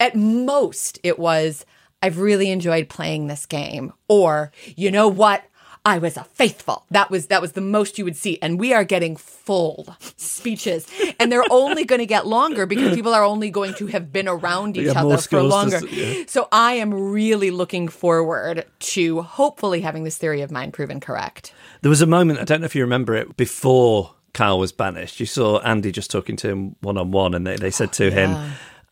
at 0.00 0.14
most, 0.16 0.98
it 1.02 1.18
was, 1.18 1.64
I've 2.02 2.18
really 2.18 2.50
enjoyed 2.50 2.88
playing 2.88 3.26
this 3.26 3.46
game. 3.46 3.92
Or, 4.08 4.52
you 4.76 4.90
know 4.90 5.08
what? 5.08 5.44
I 5.84 5.98
was 5.98 6.16
a 6.18 6.24
faithful. 6.24 6.84
That 6.90 7.10
was 7.10 7.28
that 7.28 7.40
was 7.40 7.52
the 7.52 7.62
most 7.62 7.96
you 7.98 8.04
would 8.04 8.16
see, 8.16 8.38
and 8.42 8.60
we 8.60 8.74
are 8.74 8.84
getting 8.84 9.16
full 9.16 9.96
speeches, 10.18 10.86
and 11.18 11.32
they're 11.32 11.50
only 11.50 11.84
going 11.84 12.00
to 12.00 12.06
get 12.06 12.26
longer 12.26 12.66
because 12.66 12.94
people 12.94 13.14
are 13.14 13.24
only 13.24 13.48
going 13.48 13.72
to 13.74 13.86
have 13.86 14.12
been 14.12 14.28
around 14.28 14.76
each 14.76 14.86
Yeah, 14.86 15.00
other 15.00 15.16
for 15.16 15.28
to 15.38 15.42
longer. 15.44 15.80
yeah. 15.86 16.24
So 16.26 16.46
I 16.52 16.74
am 16.74 16.92
really 16.92 17.50
looking 17.50 17.88
forward 17.88 18.66
to 18.80 19.22
hopefully 19.22 19.80
having 19.80 20.04
this 20.04 20.18
theory 20.18 20.42
of 20.42 20.50
mine 20.50 20.72
proven 20.72 21.00
correct. 21.00 21.54
There 21.80 21.88
was 21.90 22.02
a 22.02 22.06
moment, 22.06 22.40
I 22.40 22.44
don't 22.44 22.60
know 22.60 22.66
if 22.66 22.74
you 22.74 22.82
remember 22.82 23.14
it, 23.14 23.36
before 23.38 24.14
Kyle 24.34 24.58
was 24.58 24.72
banished. 24.72 25.20
You 25.20 25.26
saw 25.26 25.60
Andy 25.60 25.90
just 25.90 26.10
talking 26.10 26.36
to 26.36 26.48
him 26.48 26.76
one 26.80 26.98
on 26.98 27.12
one, 27.12 27.34
and 27.34 27.46
they, 27.46 27.56
they 27.56 27.70
said 27.70 27.92
to 27.94 28.10
him, 28.10 28.36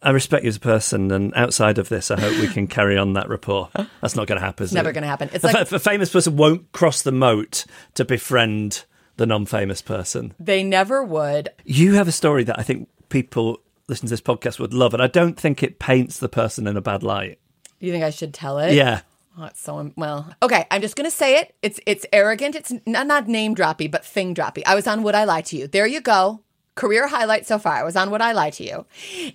I 0.02 0.10
respect 0.10 0.44
you 0.44 0.48
as 0.48 0.56
a 0.56 0.60
person, 0.60 1.10
and 1.10 1.32
outside 1.34 1.78
of 1.78 1.88
this, 1.88 2.10
I 2.10 2.20
hope 2.20 2.38
we 2.38 2.48
can 2.48 2.66
carry 2.66 2.96
on 2.98 3.14
that 3.14 3.28
rapport. 3.28 3.70
That's 4.00 4.14
not 4.14 4.26
going 4.26 4.38
to 4.38 4.44
happen. 4.44 4.64
It's 4.64 4.72
never 4.72 4.92
gonna 4.92 5.06
happen. 5.06 5.30
It's 5.32 5.42
a, 5.42 5.48
like- 5.48 5.72
a 5.72 5.78
famous 5.78 6.12
person 6.12 6.36
won't 6.36 6.70
cross 6.72 7.02
the 7.02 7.12
moat 7.12 7.64
to 7.94 8.04
befriend 8.04 8.84
the 9.16 9.26
non 9.26 9.46
famous 9.46 9.80
person. 9.82 10.34
They 10.38 10.62
never 10.62 11.02
would. 11.02 11.48
You 11.64 11.94
have 11.94 12.08
a 12.08 12.12
story 12.12 12.44
that 12.44 12.58
I 12.58 12.62
think 12.62 12.88
people 13.08 13.60
listening 13.88 14.08
to 14.08 14.12
this 14.12 14.20
podcast 14.20 14.58
would 14.58 14.74
love, 14.74 14.92
and 14.94 15.02
I 15.02 15.06
don't 15.06 15.38
think 15.38 15.62
it 15.62 15.78
paints 15.78 16.18
the 16.18 16.28
person 16.28 16.66
in 16.66 16.76
a 16.76 16.82
bad 16.82 17.02
light. 17.02 17.38
Do 17.80 17.86
you 17.86 17.92
think 17.92 18.04
I 18.04 18.10
should 18.10 18.34
tell 18.34 18.58
it? 18.58 18.74
Yeah. 18.74 19.00
Oh, 19.38 19.44
it's 19.44 19.60
so 19.60 19.92
well. 19.96 20.32
Okay, 20.42 20.66
I'm 20.70 20.80
just 20.80 20.96
gonna 20.96 21.10
say 21.10 21.38
it. 21.40 21.54
It's 21.62 21.78
it's 21.86 22.06
arrogant. 22.12 22.54
It's 22.54 22.72
not, 22.86 23.06
not 23.06 23.28
name 23.28 23.54
droppy, 23.54 23.90
but 23.90 24.04
thing 24.04 24.34
droppy. 24.34 24.62
I 24.66 24.74
was 24.74 24.86
on 24.86 25.02
Would 25.02 25.14
I 25.14 25.24
Lie 25.24 25.42
to 25.42 25.56
You? 25.58 25.66
There 25.66 25.86
you 25.86 26.00
go. 26.00 26.40
Career 26.76 27.09
highlight 27.09 27.47
so 27.47 27.59
far. 27.59 27.73
I 27.73 27.83
was 27.83 27.97
on 27.97 28.11
Would 28.11 28.21
I 28.21 28.33
Lie 28.33 28.50
to 28.50 28.64
You. 28.64 28.87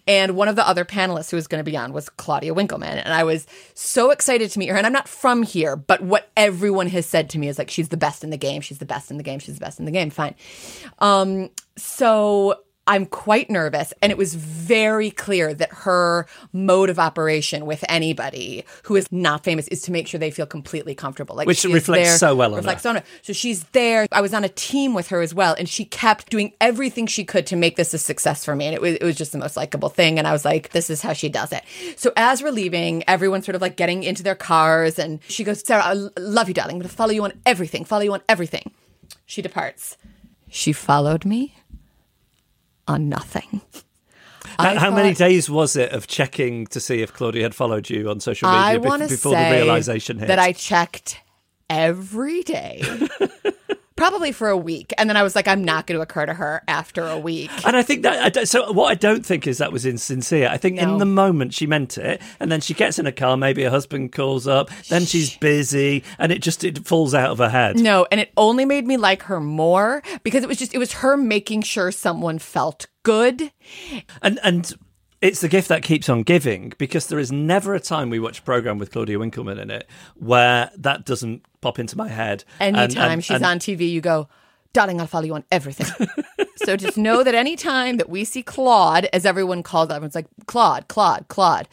And 0.08 0.36
one 0.36 0.48
of 0.48 0.56
the 0.56 0.66
other 0.66 0.86
panelists 0.86 1.30
who 1.30 1.36
was 1.36 1.48
going 1.48 1.64
to 1.64 1.70
be 1.70 1.76
on 1.76 1.92
was 1.92 2.08
Claudia 2.08 2.54
Winkleman. 2.54 2.98
And 3.00 3.14
I 3.14 3.24
was 3.24 3.46
so 3.74 4.12
excited 4.12 4.50
to 4.52 4.60
meet 4.60 4.70
her. 4.70 4.78
And 4.78 4.86
I'm 4.86 4.94
not 4.94 5.10
from 5.10 5.44
here, 5.44 5.76
but 5.76 6.02
what 6.02 6.32
everyone 6.38 6.88
has 6.88 7.06
said 7.06 7.30
to 7.32 7.40
me 7.40 7.48
is 7.48 7.58
like, 7.58 7.70
she's 7.70 7.90
the 7.90 7.98
best 7.98 8.24
in 8.24 8.30
the 8.30 8.38
game. 8.38 8.62
She's 8.62 8.78
the 8.78 8.86
best 8.86 9.12
in 9.12 9.18
the 9.18 9.24
game. 9.24 9.40
She's 9.40 9.56
the 9.56 9.66
best 9.66 9.80
in 9.80 9.86
the 9.86 9.92
game. 9.92 10.10
Fine. 10.10 10.36
Um, 11.00 11.50
so 11.76 12.62
I'm 12.88 13.06
quite 13.06 13.50
nervous. 13.50 13.94
And 14.02 14.12
it 14.12 14.18
was 14.18 14.34
very 14.36 15.12
clear 15.12 15.54
that 15.54 15.70
her 15.72 16.26
mode 16.52 16.90
of 16.90 16.98
operation 16.98 17.66
with 17.68 17.86
anybody 17.88 18.66
who 18.84 18.96
is 18.96 19.10
not 19.12 19.44
famous 19.44 19.68
is 19.68 19.82
to 19.84 19.92
make 19.92 20.08
sure 20.08 20.20
they 20.20 20.32
feel 20.32 20.48
completely 20.48 20.96
comfortable. 20.96 21.36
Like 21.36 21.48
Which 21.48 21.64
reflects 21.64 22.10
there- 22.10 22.18
so 22.18 22.36
well 22.36 22.52
on 22.52 22.58
reflects 22.58 22.84
her. 22.84 22.98
so, 22.98 23.04
so 23.22 23.34
she's 23.34 23.64
there. 23.66 24.08
I 24.12 24.20
was 24.20 24.34
on 24.34 24.44
a 24.44 24.50
team 24.50 24.94
with 24.94 25.10
her 25.10 25.22
as 25.22 25.34
well, 25.34 25.56
and 25.58 25.70
she 25.70 25.86
kept 25.86 26.30
doing 26.32 26.54
everything 26.60 27.06
she 27.08 27.24
could 27.24 27.46
to 27.48 27.56
make 27.56 27.76
this 27.76 27.94
a 27.94 27.98
success 28.00 28.44
for 28.44 28.56
me. 28.56 28.66
And 28.66 28.74
it 28.74 28.82
was 28.82 28.96
it 28.96 29.04
was 29.04 29.16
just 29.16 29.32
the 29.32 29.38
most 29.38 29.56
likable 29.56 29.90
thing. 29.90 30.18
And 30.18 30.28
I 30.28 30.32
was 30.32 30.44
like, 30.44 30.72
this 30.72 30.90
is 30.90 31.02
how 31.02 31.14
she 31.14 31.30
does 31.30 31.52
it. 31.52 31.64
So 31.98 32.12
as 32.18 32.42
we're 32.42 32.52
leaving, 32.52 33.04
everyone's 33.08 33.46
sort 33.46 33.56
of 33.56 33.62
like 33.62 33.76
getting 33.78 34.04
into 34.04 34.24
their 34.24 34.36
cars, 34.36 34.98
and 34.98 35.20
she 35.28 35.44
goes, 35.44 35.66
Sara, 35.66 35.84
I 35.84 35.94
love 36.20 36.48
you, 36.48 36.54
darling. 36.56 36.78
I'm 36.78 36.82
gonna 36.82 36.90
follow 36.90 37.12
you 37.12 37.24
on 37.24 37.34
everything. 37.46 37.86
Follow 37.86 38.02
you 38.02 38.14
on 38.14 38.22
everything. 38.28 38.72
She 39.28 39.42
departs. 39.42 39.98
She 40.50 40.74
followed 40.74 41.24
me 41.26 41.56
on 42.92 43.10
nothing. 43.10 43.62
How, 44.60 44.78
how 44.78 44.92
many 44.92 45.14
days 45.16 45.50
was 45.50 45.76
it 45.76 45.92
of 45.92 46.08
checking 46.08 46.68
to 46.68 46.80
see 46.80 47.02
if 47.02 47.14
Claudia 47.14 47.44
had 47.44 47.56
followed 47.56 47.90
you 47.90 48.10
on 48.10 48.20
social 48.20 48.50
media 48.50 48.62
I 48.62 48.78
bef- 48.78 49.10
before 49.10 49.32
the 49.32 49.50
realization 49.52 50.20
hit? 50.20 50.28
that 50.28 50.40
I 50.40 50.52
checked 50.52 51.20
every 51.70 52.44
day, 52.44 52.84
probably 54.02 54.32
for 54.32 54.50
a 54.50 54.58
week, 54.58 54.92
and 54.98 55.08
then 55.08 55.16
I 55.16 55.22
was 55.22 55.36
like, 55.36 55.48
I'm 55.48 55.64
not 55.64 55.86
going 55.86 55.96
to 55.96 56.02
occur 56.02 56.26
to 56.26 56.34
her 56.34 56.64
after 56.68 57.06
a 57.06 57.20
week. 57.20 57.52
And 57.68 57.78
I 57.78 57.84
think 57.84 58.02
that 58.02 58.36
I 58.36 58.44
so. 58.46 58.72
What 58.72 58.88
I 58.88 58.96
don't 58.96 59.24
think 59.24 59.46
is 59.46 59.60
that 59.60 59.72
was 59.72 59.86
insincere. 59.86 60.48
I 60.50 60.58
think 60.58 60.78
No. 60.78 60.94
in 60.94 60.98
the 60.98 61.06
moment 61.06 61.54
she 61.54 61.68
meant 61.68 62.00
it, 62.00 62.20
and 62.40 62.52
then 62.52 62.62
she 62.62 62.74
gets 62.74 62.98
in 62.98 63.06
a 63.06 63.12
car. 63.12 63.38
Maybe 63.38 63.62
her 63.64 63.70
husband 63.70 64.12
calls 64.12 64.48
up. 64.48 64.72
Then 64.90 65.06
she's 65.06 65.38
busy, 65.38 66.04
and 66.18 66.32
it 66.32 66.42
just 66.42 66.64
it 66.64 66.84
falls 66.88 67.14
out 67.14 67.30
of 67.30 67.38
her 67.38 67.50
head. 67.50 67.78
No, 67.78 68.08
and 68.12 68.20
it 68.20 68.32
only 68.38 68.66
made 68.66 68.88
me 68.88 68.98
like 68.98 69.22
her 69.24 69.40
more 69.40 70.02
because 70.24 70.42
it 70.44 70.48
was 70.48 70.58
just 70.58 70.74
it 70.74 70.80
was 70.80 70.94
her 70.94 71.16
making 71.16 71.62
sure 71.62 71.92
someone 71.92 72.40
felt 72.40 72.88
good. 73.04 73.52
And 74.24 74.40
and 74.42 74.74
it's 75.22 75.42
the 75.42 75.48
gift 75.48 75.68
that 75.68 75.84
keeps 75.84 76.10
on 76.10 76.24
giving 76.24 76.74
because 76.80 77.06
there 77.06 77.20
is 77.20 77.32
never 77.32 77.76
a 77.76 77.80
time 77.80 78.10
we 78.10 78.20
watch 78.20 78.40
a 78.40 78.42
program 78.42 78.80
with 78.80 78.92
Claudia 78.92 79.20
Winkleman 79.20 79.60
in 79.60 79.70
it 79.70 79.88
where 80.16 80.72
that 80.76 81.06
doesn't 81.06 81.46
pop 81.62 81.80
into 81.80 81.98
my 81.98 82.08
head. 82.10 82.44
Anytime 82.60 83.12
and- 83.12 83.24
she's 83.24 83.36
and- 83.38 83.46
on 83.46 83.60
TV, 83.60 83.90
you 83.92 84.02
go, 84.02 84.28
darling, 84.74 85.00
I'll 85.00 85.08
follow 85.08 85.26
you 85.26 85.36
on 85.36 85.44
everything. 85.52 86.08
so 86.58 86.76
just 86.78 86.98
know 86.98 87.24
that 87.24 87.36
anytime 87.36 87.98
that 87.98 88.10
we 88.10 88.24
see 88.24 88.42
Claude, 88.44 89.06
as 89.14 89.26
everyone 89.26 89.64
calls 89.64 89.90
everyone's 89.90 90.16
like, 90.16 90.28
Claude, 90.48 90.88
Claude, 90.88 91.28
Claude. 91.28 91.68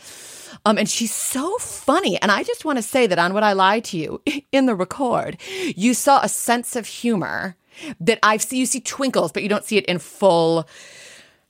Um, 0.65 0.79
and 0.79 0.89
she's 0.89 1.15
so 1.15 1.57
funny. 1.59 2.21
And 2.21 2.33
I 2.33 2.43
just 2.43 2.65
want 2.65 2.79
to 2.79 2.83
say 2.83 3.07
that 3.07 3.19
on 3.19 3.33
Would 3.35 3.43
I 3.45 3.53
Lie 3.53 3.81
to 3.81 3.97
You 3.99 4.23
in 4.53 4.67
the 4.67 4.75
record, 4.75 5.39
you 5.77 5.95
saw 5.95 6.21
a 6.23 6.29
sense 6.29 6.75
of 6.77 6.87
humor 6.87 7.57
that 8.01 8.19
I've 8.23 8.43
seen. 8.43 8.59
You 8.59 8.67
see 8.67 8.81
twinkles, 8.81 9.31
but 9.31 9.43
you 9.45 9.49
don't 9.49 9.65
see 9.65 9.77
it 9.77 9.85
in 9.87 9.99
full 10.01 10.67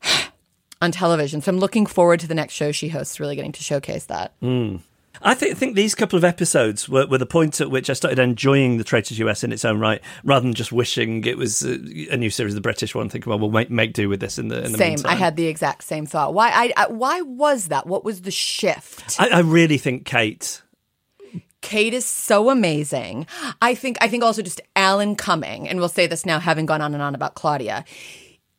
on 0.83 0.92
television. 0.92 1.40
So 1.40 1.50
I'm 1.50 1.59
looking 1.59 1.87
forward 1.87 2.21
to 2.21 2.26
the 2.26 2.35
next 2.35 2.54
show 2.54 2.71
she 2.73 2.88
hosts, 2.88 3.18
really 3.18 3.35
getting 3.37 3.52
to 3.52 3.62
showcase 3.62 4.04
that. 4.07 4.33
I 5.23 5.35
think, 5.35 5.57
think 5.57 5.77
these 5.77 5.95
couple 5.95 6.17
of 6.17 6.25
episodes 6.25 6.89
were, 6.89 7.07
were 7.07 7.19
the 7.19 7.27
point 7.27 7.61
at 7.61 7.71
which 7.71 7.91
I 7.91 7.93
started 7.93 8.19
enjoying 8.19 8.79
the 8.79 8.85
Traitors 8.85 9.19
US 9.19 9.45
in 9.45 9.53
its 9.53 9.65
own 9.65 9.79
right, 9.81 10.01
rather 10.25 10.45
than 10.45 10.55
just 10.55 10.73
wishing 10.73 11.25
it 11.25 11.37
was 11.37 11.63
a, 11.63 11.75
a 12.13 12.17
new 12.17 12.31
series, 12.31 12.55
the 12.55 12.61
British 12.61 12.95
one. 12.95 13.09
Thinking, 13.09 13.31
well, 13.31 13.39
we'll 13.39 13.51
make, 13.51 13.71
make 13.71 13.93
do 13.93 14.09
with 14.09 14.21
this 14.21 14.39
in 14.39 14.49
the 14.49 14.65
in 14.65 14.73
the 14.73 14.79
Same. 14.79 14.89
meantime. 14.91 15.13
I 15.13 15.15
had 15.15 15.37
the 15.37 15.47
exact 15.47 15.85
same 15.85 16.07
thought. 16.07 16.35
Why? 16.35 16.51
I, 16.51 16.73
I 16.77 16.87
why 16.89 17.21
was 17.23 17.69
that? 17.69 17.87
What 17.87 18.05
was 18.05 18.23
the 18.23 18.31
shift? 18.31 19.21
I, 19.21 19.29
I 19.29 19.39
really 19.41 19.79
think 19.79 20.05
Kate. 20.05 20.63
Kate 21.61 21.93
is 21.93 22.05
so 22.05 22.51
amazing. 22.51 23.27
I 23.61 23.75
think. 23.75 23.99
I 24.01 24.09
think 24.09 24.23
also 24.23 24.43
just 24.43 24.61
Alan 24.77 25.17
Cumming, 25.17 25.69
and 25.69 25.81
we'll 25.81 25.89
say 25.89 26.07
this 26.07 26.25
now, 26.25 26.39
having 26.39 26.67
gone 26.67 26.81
on 26.81 26.95
and 26.95 27.03
on 27.03 27.15
about 27.15 27.35
Claudia, 27.35 27.85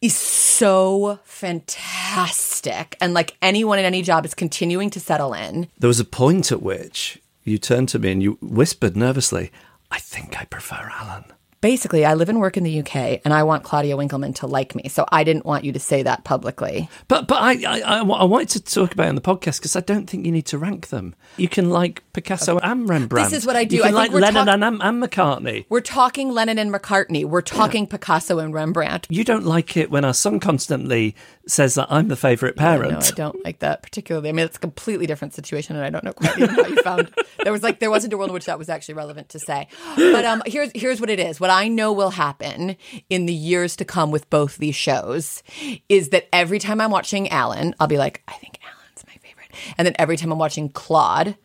is 0.02 0.16
so 0.16 1.20
fantastic. 1.24 2.96
And 3.02 3.14
like 3.14 3.36
anyone 3.42 3.80
in 3.80 3.86
any 3.86 4.02
job 4.02 4.26
is 4.26 4.34
continuing 4.34 4.90
to 4.92 5.00
settle 5.00 5.34
in. 5.34 5.68
There 5.78 5.88
was 5.88 6.00
a 6.00 6.06
point 6.06 6.52
at 6.52 6.62
which 6.62 7.22
you 7.44 7.58
turned 7.58 7.90
to 7.90 8.00
me 8.00 8.12
and 8.12 8.24
you 8.24 8.38
whispered 8.42 8.96
nervously, 8.96 9.52
"I 9.92 10.00
think 10.00 10.40
I 10.40 10.46
prefer 10.46 10.92
Alan." 11.00 11.26
Basically, 11.62 12.06
I 12.06 12.14
live 12.14 12.30
and 12.30 12.40
work 12.40 12.58
in 12.58 12.64
the 12.64 12.80
UK, 12.80 13.22
and 13.26 13.34
I 13.34 13.44
want 13.44 13.64
Claudia 13.64 13.98
Winkleman 13.98 14.34
to 14.36 14.48
like 14.48 14.76
me. 14.76 14.88
So 14.88 15.06
I 15.12 15.24
didn't 15.24 15.46
want 15.46 15.64
you 15.66 15.72
to 15.74 15.80
say 15.80 16.04
that 16.04 16.24
publicly. 16.24 16.90
But 17.08 17.28
but 17.28 17.42
I 17.42 17.54
I, 17.68 17.82
I, 17.82 18.00
I 18.00 18.24
wanted 18.24 18.50
to 18.50 18.64
talk 18.64 18.94
about 18.94 19.08
it 19.08 19.10
on 19.10 19.16
the 19.16 19.22
podcast 19.22 19.60
because 19.60 19.76
I 19.76 19.82
don't 19.82 20.10
think 20.10 20.26
you 20.26 20.32
need 20.32 20.46
to 20.48 20.58
rank 20.58 20.88
them. 20.88 21.16
You 21.38 21.50
can 21.50 21.70
like 21.70 22.04
Picasso 22.14 22.60
and 22.60 22.88
Rembrandt. 22.88 23.30
This 23.30 23.40
is 23.40 23.46
what 23.46 23.56
I 23.56 23.66
do. 23.66 23.78
You 23.78 23.84
I 23.84 23.88
can 23.92 23.96
think 23.96 24.14
like 24.14 24.22
Lennon 24.22 24.46
talk- 24.46 24.54
and, 24.54 24.82
and 24.82 25.04
McCartney. 25.04 25.66
We're 25.70 25.82
talking 25.82 26.30
Lennon 26.32 26.60
and 26.60 26.74
McCartney. 26.74 27.26
We're 27.26 27.42
talking 27.42 27.88
Picasso 27.88 28.40
and 28.40 28.54
Rembrandt. 28.54 29.08
You 29.10 29.24
don't 29.24 29.46
like 29.46 29.76
it 29.76 29.92
when 29.92 30.06
our 30.06 30.14
son 30.14 30.40
constantly 30.40 31.16
says 31.48 31.76
that 31.76 31.88
I'm 31.90 32.08
the 32.08 32.16
favourite 32.16 32.56
parent. 32.56 32.92
No, 32.92 33.00
I 33.00 33.12
don't 33.12 33.44
like 33.44 33.60
that 33.60 33.82
particularly. 33.82 34.30
I 34.30 34.32
mean, 34.32 34.46
it's 34.46 34.58
a 34.58 34.60
completely 34.62 35.08
different 35.08 35.34
situation, 35.34 35.76
and 35.76 35.84
I 35.84 35.90
don't 35.90 36.04
know 36.04 36.14
quite 36.14 36.40
how 36.50 36.66
you 36.68 36.82
found 36.84 37.12
there 37.44 37.52
was 37.52 37.64
like 37.64 37.80
there 37.80 37.90
wasn't 37.90 38.14
a 38.14 38.18
world 38.18 38.30
in 38.30 38.34
which 38.34 38.46
that 38.46 38.58
was 38.58 38.70
actually 38.70 38.94
relevant 38.96 39.30
to 39.30 39.40
say. 39.40 39.68
But 39.96 40.26
um, 40.26 40.42
here's 40.46 40.72
here's 40.76 41.00
what 41.02 41.10
it 41.10 41.20
is. 41.20 41.40
What 41.40 41.49
I 41.50 41.68
know 41.68 41.92
will 41.94 42.12
happen 42.12 42.76
in 43.10 43.26
the 43.26 43.34
years 43.34 43.76
to 43.78 43.86
come 43.86 44.12
with 44.12 44.30
both 44.30 44.58
these 44.58 44.76
shows 44.76 45.44
is 45.88 46.10
that 46.10 46.28
every 46.34 46.60
time 46.60 46.82
I'm 46.82 46.92
watching 46.92 47.30
Alan, 47.30 47.76
I'll 47.80 47.88
be 47.88 47.98
like, 47.98 48.22
I 48.28 48.34
think 48.34 48.60
Alan's 48.64 49.04
my 49.08 49.14
favorite, 49.22 49.52
and 49.78 49.86
then 49.86 49.96
every 50.00 50.18
time 50.18 50.32
I'm 50.32 50.40
watching 50.40 50.70
Claude. 50.70 51.36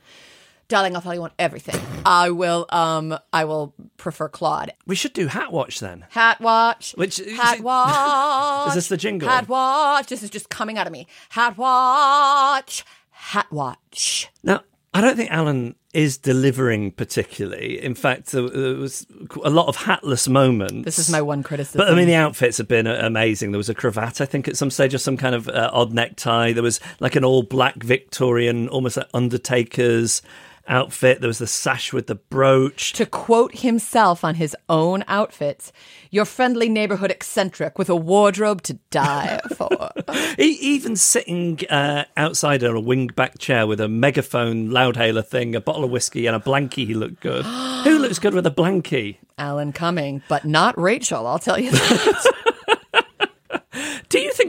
Darling, 0.66 0.94
I'll 0.96 1.02
follow 1.02 1.14
you 1.14 1.22
on 1.22 1.30
everything. 1.38 1.78
I 2.06 2.30
will 2.30 2.64
um 2.70 3.16
I 3.34 3.44
will 3.44 3.74
prefer 3.98 4.30
Claude. 4.30 4.72
We 4.86 4.94
should 4.96 5.12
do 5.12 5.26
Hat 5.26 5.52
Watch 5.52 5.78
then. 5.80 6.06
Hat 6.08 6.40
watch. 6.40 6.94
Which- 6.96 7.20
hat 7.36 7.60
watch. 7.62 8.68
Is 8.68 8.74
this 8.74 8.88
the 8.88 8.96
jingle? 8.96 9.28
Hat 9.28 9.46
watch. 9.46 10.06
This 10.06 10.22
is 10.22 10.30
just 10.30 10.48
coming 10.48 10.78
out 10.78 10.86
of 10.86 10.92
me. 10.92 11.06
Hat 11.28 11.58
watch. 11.58 12.82
Hat 13.10 13.46
watch. 13.52 14.30
Now, 14.42 14.62
I 14.94 15.02
don't 15.02 15.16
think 15.16 15.30
Alan 15.30 15.74
is 15.94 16.18
delivering 16.18 16.90
particularly. 16.90 17.82
In 17.82 17.94
fact, 17.94 18.32
there, 18.32 18.42
was 18.42 19.06
a 19.44 19.50
lot 19.50 19.68
of 19.68 19.76
hatless 19.76 20.28
moments. 20.28 20.84
This 20.84 20.98
is 20.98 21.10
my 21.10 21.22
one 21.22 21.42
criticism. 21.42 21.78
But 21.78 21.90
I 21.90 21.94
mean, 21.94 22.08
the 22.08 22.16
outfits 22.16 22.58
have 22.58 22.68
been 22.68 22.86
amazing. 22.86 23.52
There 23.52 23.58
was 23.58 23.68
a 23.68 23.74
cravat, 23.74 24.20
I 24.20 24.26
think, 24.26 24.48
at 24.48 24.56
some 24.56 24.70
stage, 24.70 24.92
or 24.92 24.98
some 24.98 25.16
kind 25.16 25.34
of 25.34 25.48
uh, 25.48 25.70
odd 25.72 25.92
necktie. 25.92 26.52
There 26.52 26.62
was 26.62 26.80
like 26.98 27.14
an 27.16 27.24
all 27.24 27.44
black 27.44 27.82
Victorian, 27.82 28.68
almost 28.68 28.96
like 28.96 29.08
Undertaker's 29.14 30.20
outfit. 30.68 31.20
There 31.20 31.28
was 31.28 31.38
the 31.38 31.46
sash 31.46 31.92
with 31.92 32.06
the 32.06 32.14
brooch. 32.14 32.92
to 32.94 33.06
quote 33.06 33.56
himself 33.58 34.24
on 34.24 34.36
his 34.36 34.56
own 34.68 35.04
outfits, 35.08 35.72
your 36.10 36.24
friendly 36.24 36.68
neighborhood 36.68 37.10
eccentric 37.10 37.78
with 37.78 37.88
a 37.88 37.96
wardrobe 37.96 38.62
to 38.62 38.74
die 38.90 39.40
for. 39.56 39.90
Even 40.38 40.96
sitting 40.96 41.60
uh, 41.70 42.04
outside 42.16 42.62
on 42.64 42.76
a 42.76 42.80
winged 42.80 43.14
back 43.14 43.38
chair 43.38 43.66
with 43.66 43.80
a 43.80 43.88
megaphone 43.88 44.68
loudhailer 44.68 45.26
thing, 45.26 45.54
a 45.54 45.60
bottle 45.60 45.84
of 45.84 45.90
whiskey, 45.90 46.26
and 46.26 46.36
a 46.36 46.40
blankie, 46.40 46.86
he 46.86 46.94
looked 46.94 47.20
good. 47.20 47.44
Who 47.84 47.98
looks 47.98 48.18
good 48.18 48.34
with 48.34 48.46
a 48.46 48.50
blankie? 48.50 49.16
Alan 49.38 49.72
Cumming, 49.72 50.22
but 50.28 50.44
not 50.44 50.78
Rachel, 50.78 51.26
I'll 51.26 51.38
tell 51.38 51.58
you 51.58 51.70
that. 51.72 52.32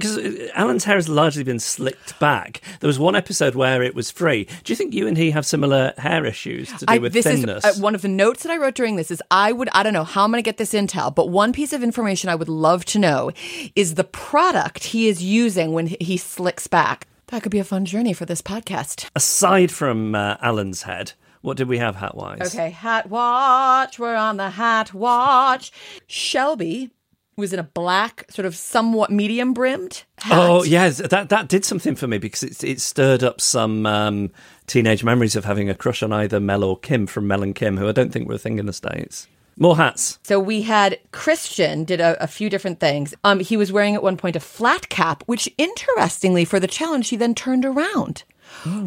Think, 0.02 0.16
because 0.16 0.50
Alan's 0.54 0.84
hair 0.84 0.96
has 0.96 1.10
largely 1.10 1.44
been 1.44 1.60
slicked 1.60 2.18
back, 2.20 2.62
there 2.80 2.88
was 2.88 3.00
one 3.00 3.16
episode 3.16 3.56
where 3.56 3.82
it 3.84 3.96
was 3.96 4.12
free. 4.12 4.48
Do 4.64 4.72
you 4.72 4.76
think 4.76 4.94
you 4.94 5.08
and 5.08 5.18
he 5.18 5.32
have 5.32 5.46
similar 5.46 5.94
hair 5.98 6.26
issues 6.26 6.70
to 6.74 6.86
do 6.86 6.94
I, 6.94 6.98
with 6.98 7.14
this 7.14 7.26
thinness? 7.26 7.66
is 7.66 7.80
uh, 7.80 7.82
one 7.82 7.96
of 7.96 8.02
the 8.02 8.08
notes 8.08 8.44
that 8.44 8.52
I 8.52 8.58
wrote 8.58 8.76
during 8.76 8.96
this 8.96 9.12
is 9.12 9.22
I 9.32 9.52
would 9.52 9.70
I 9.74 9.84
don't 9.84 9.94
know 9.94 10.04
how 10.04 10.24
I'm 10.24 10.32
going 10.32 10.44
to 10.44 10.48
get 10.48 10.58
this 10.58 10.74
intel, 10.74 11.14
but 11.14 11.30
one 11.30 11.54
piece 11.54 11.74
of 11.74 11.84
information 11.84 12.30
I 12.30 12.36
would 12.36 12.50
love 12.50 12.86
to 12.86 13.00
know 13.00 13.32
is 13.76 13.96
the 13.96 14.04
product 14.04 14.86
he 14.86 15.08
is 15.08 15.24
using 15.24 15.74
when 15.74 15.88
he 15.88 16.18
slicks 16.18 16.68
back. 16.68 17.08
That 17.28 17.42
could 17.42 17.52
be 17.52 17.60
a 17.60 17.64
fun 17.64 17.86
journey 17.86 18.14
for 18.14 18.26
this 18.26 18.42
podcast. 18.42 19.10
Aside 19.16 19.72
from 19.72 20.14
uh, 20.14 20.38
Alan's 20.42 20.84
head, 20.84 21.14
what 21.42 21.58
did 21.58 21.68
we 21.68 21.78
have 21.80 21.96
hat 21.96 22.16
wise? 22.16 22.54
Okay, 22.54 22.70
hat 22.70 23.10
watch. 23.10 23.98
We're 24.00 24.16
on 24.16 24.38
the 24.38 24.52
hat 24.52 24.94
watch. 24.94 25.72
Shelby 26.08 26.92
was 27.38 27.54
in 27.54 27.60
a 27.60 27.64
black, 27.64 28.26
sort 28.30 28.46
of 28.46 28.56
somewhat 28.56 29.12
medium 29.12 29.54
brimmed. 29.54 30.04
Oh 30.30 30.64
yes, 30.64 30.98
that 30.98 31.30
that 31.30 31.48
did 31.48 31.66
something 31.66 31.96
for 31.96 32.08
me 32.08 32.18
because 32.18 32.44
it, 32.44 32.64
it 32.64 32.82
stirred 32.82 33.24
up 33.24 33.42
some 33.42 33.86
um, 33.86 34.32
teenage 34.68 35.04
memories 35.04 35.36
of 35.36 35.46
having 35.46 35.70
a 35.70 35.76
crush 35.76 36.02
on 36.02 36.14
either 36.14 36.40
Mel 36.40 36.64
or 36.64 36.78
Kim 36.78 37.08
from 37.08 37.28
Mel 37.28 37.44
and 37.44 37.56
Kim, 37.56 37.78
who 37.78 37.88
I 37.88 37.92
don't 37.92 38.12
think 38.12 38.28
were 38.28 38.36
a 38.36 38.40
thing 38.40 38.60
in 38.60 38.66
the 38.66 38.74
states. 38.74 39.28
More 39.58 39.78
hats. 39.78 40.20
So 40.24 40.38
we 40.40 40.64
had 40.64 41.00
Christian 41.12 41.86
did 41.86 42.02
a, 42.02 42.22
a 42.22 42.28
few 42.28 42.50
different 42.50 42.82
things. 42.82 43.14
Um, 43.24 43.40
he 43.40 43.56
was 43.56 43.72
wearing 43.72 43.96
at 43.96 44.04
one 44.04 44.18
point 44.18 44.36
a 44.36 44.42
flat 44.42 44.90
cap, 44.90 45.24
which 45.28 45.50
interestingly 45.58 46.44
for 46.44 46.60
the 46.60 46.68
challenge 46.68 47.10
he 47.10 47.16
then 47.16 47.34
turned 47.34 47.64
around, 47.64 48.24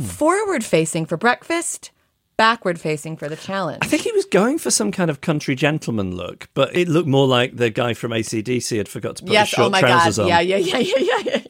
forward 0.01 0.65
facing 0.65 1.07
for 1.07 1.17
breakfast, 1.17 1.91
backward 2.37 2.79
facing 2.79 3.17
for 3.17 3.29
the 3.31 3.37
challenge. 3.37 3.79
I 3.83 3.87
think 3.87 4.03
he 4.03 4.13
going 4.31 4.59
for 4.59 4.71
some 4.71 4.93
kind 4.93 5.11
of 5.11 5.21
country 5.21 5.55
gentleman 5.55 6.15
look, 6.17 6.49
but 6.55 6.75
it 6.77 6.89
looked 6.89 7.09
more 7.09 7.27
like 7.27 7.57
the 7.57 7.71
guy 7.71 7.95
from 7.95 8.13
ACDC 8.13 8.77
had 8.77 8.89
forgot 8.89 9.17
to 9.17 9.23
put 9.25 9.33
yes. 9.33 9.49
his 9.49 9.57
short 9.57 9.67
Oh 9.67 9.71
my 9.71 9.81
trousers 9.81 10.17
god. 10.17 10.23
on. 10.23 10.29
Yeah. 10.29 10.41
Yeah. 10.41 10.57
Yeah. 10.57 10.79
Yeah. 10.79 11.41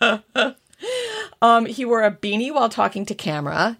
Yeah. 0.00 0.18
yeah. 0.40 0.52
um, 1.42 1.66
he 1.66 1.84
wore 1.84 2.02
a 2.02 2.10
beanie 2.10 2.52
while 2.52 2.68
talking 2.68 3.04
to 3.06 3.14
camera. 3.14 3.78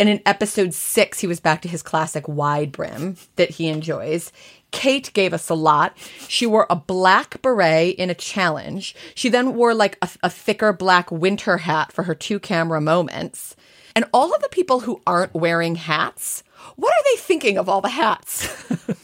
And 0.00 0.08
in 0.08 0.22
episode 0.24 0.72
six, 0.72 1.20
he 1.20 1.26
was 1.26 1.40
back 1.40 1.60
to 1.62 1.68
his 1.68 1.82
classic 1.82 2.26
wide 2.26 2.72
brim 2.72 3.16
that 3.36 3.50
he 3.50 3.68
enjoys. 3.68 4.32
Kate 4.70 5.10
gave 5.14 5.32
us 5.32 5.48
a 5.48 5.54
lot. 5.54 5.96
She 6.28 6.46
wore 6.46 6.66
a 6.70 6.76
black 6.76 7.40
beret 7.42 7.96
in 7.96 8.10
a 8.10 8.14
challenge. 8.14 8.94
She 9.14 9.28
then 9.28 9.54
wore 9.54 9.74
like 9.74 9.98
a, 10.02 10.08
a 10.22 10.30
thicker 10.30 10.72
black 10.72 11.10
winter 11.10 11.58
hat 11.58 11.92
for 11.92 12.04
her 12.04 12.14
two 12.14 12.38
camera 12.38 12.80
moments. 12.80 13.56
And 13.94 14.04
all 14.12 14.34
of 14.34 14.42
the 14.42 14.48
people 14.48 14.80
who 14.80 15.00
aren't 15.06 15.34
wearing 15.34 15.74
hats, 15.74 16.42
what 16.76 16.92
are 16.92 17.04
they 17.04 17.20
thinking 17.20 17.58
of 17.58 17.68
all 17.68 17.80
the 17.80 17.88
hats? 17.88 18.48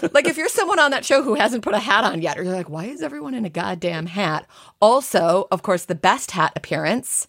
like 0.12 0.26
if 0.26 0.36
you're 0.36 0.48
someone 0.48 0.78
on 0.78 0.90
that 0.90 1.04
show 1.04 1.22
who 1.22 1.34
hasn't 1.34 1.64
put 1.64 1.74
a 1.74 1.78
hat 1.78 2.04
on 2.04 2.22
yet, 2.22 2.38
or 2.38 2.42
you're 2.42 2.52
like, 2.52 2.68
why 2.68 2.84
is 2.84 3.02
everyone 3.02 3.34
in 3.34 3.44
a 3.44 3.50
goddamn 3.50 4.06
hat? 4.06 4.46
Also, 4.80 5.48
of 5.50 5.62
course, 5.62 5.84
the 5.84 5.94
best 5.94 6.32
hat 6.32 6.52
appearance, 6.56 7.28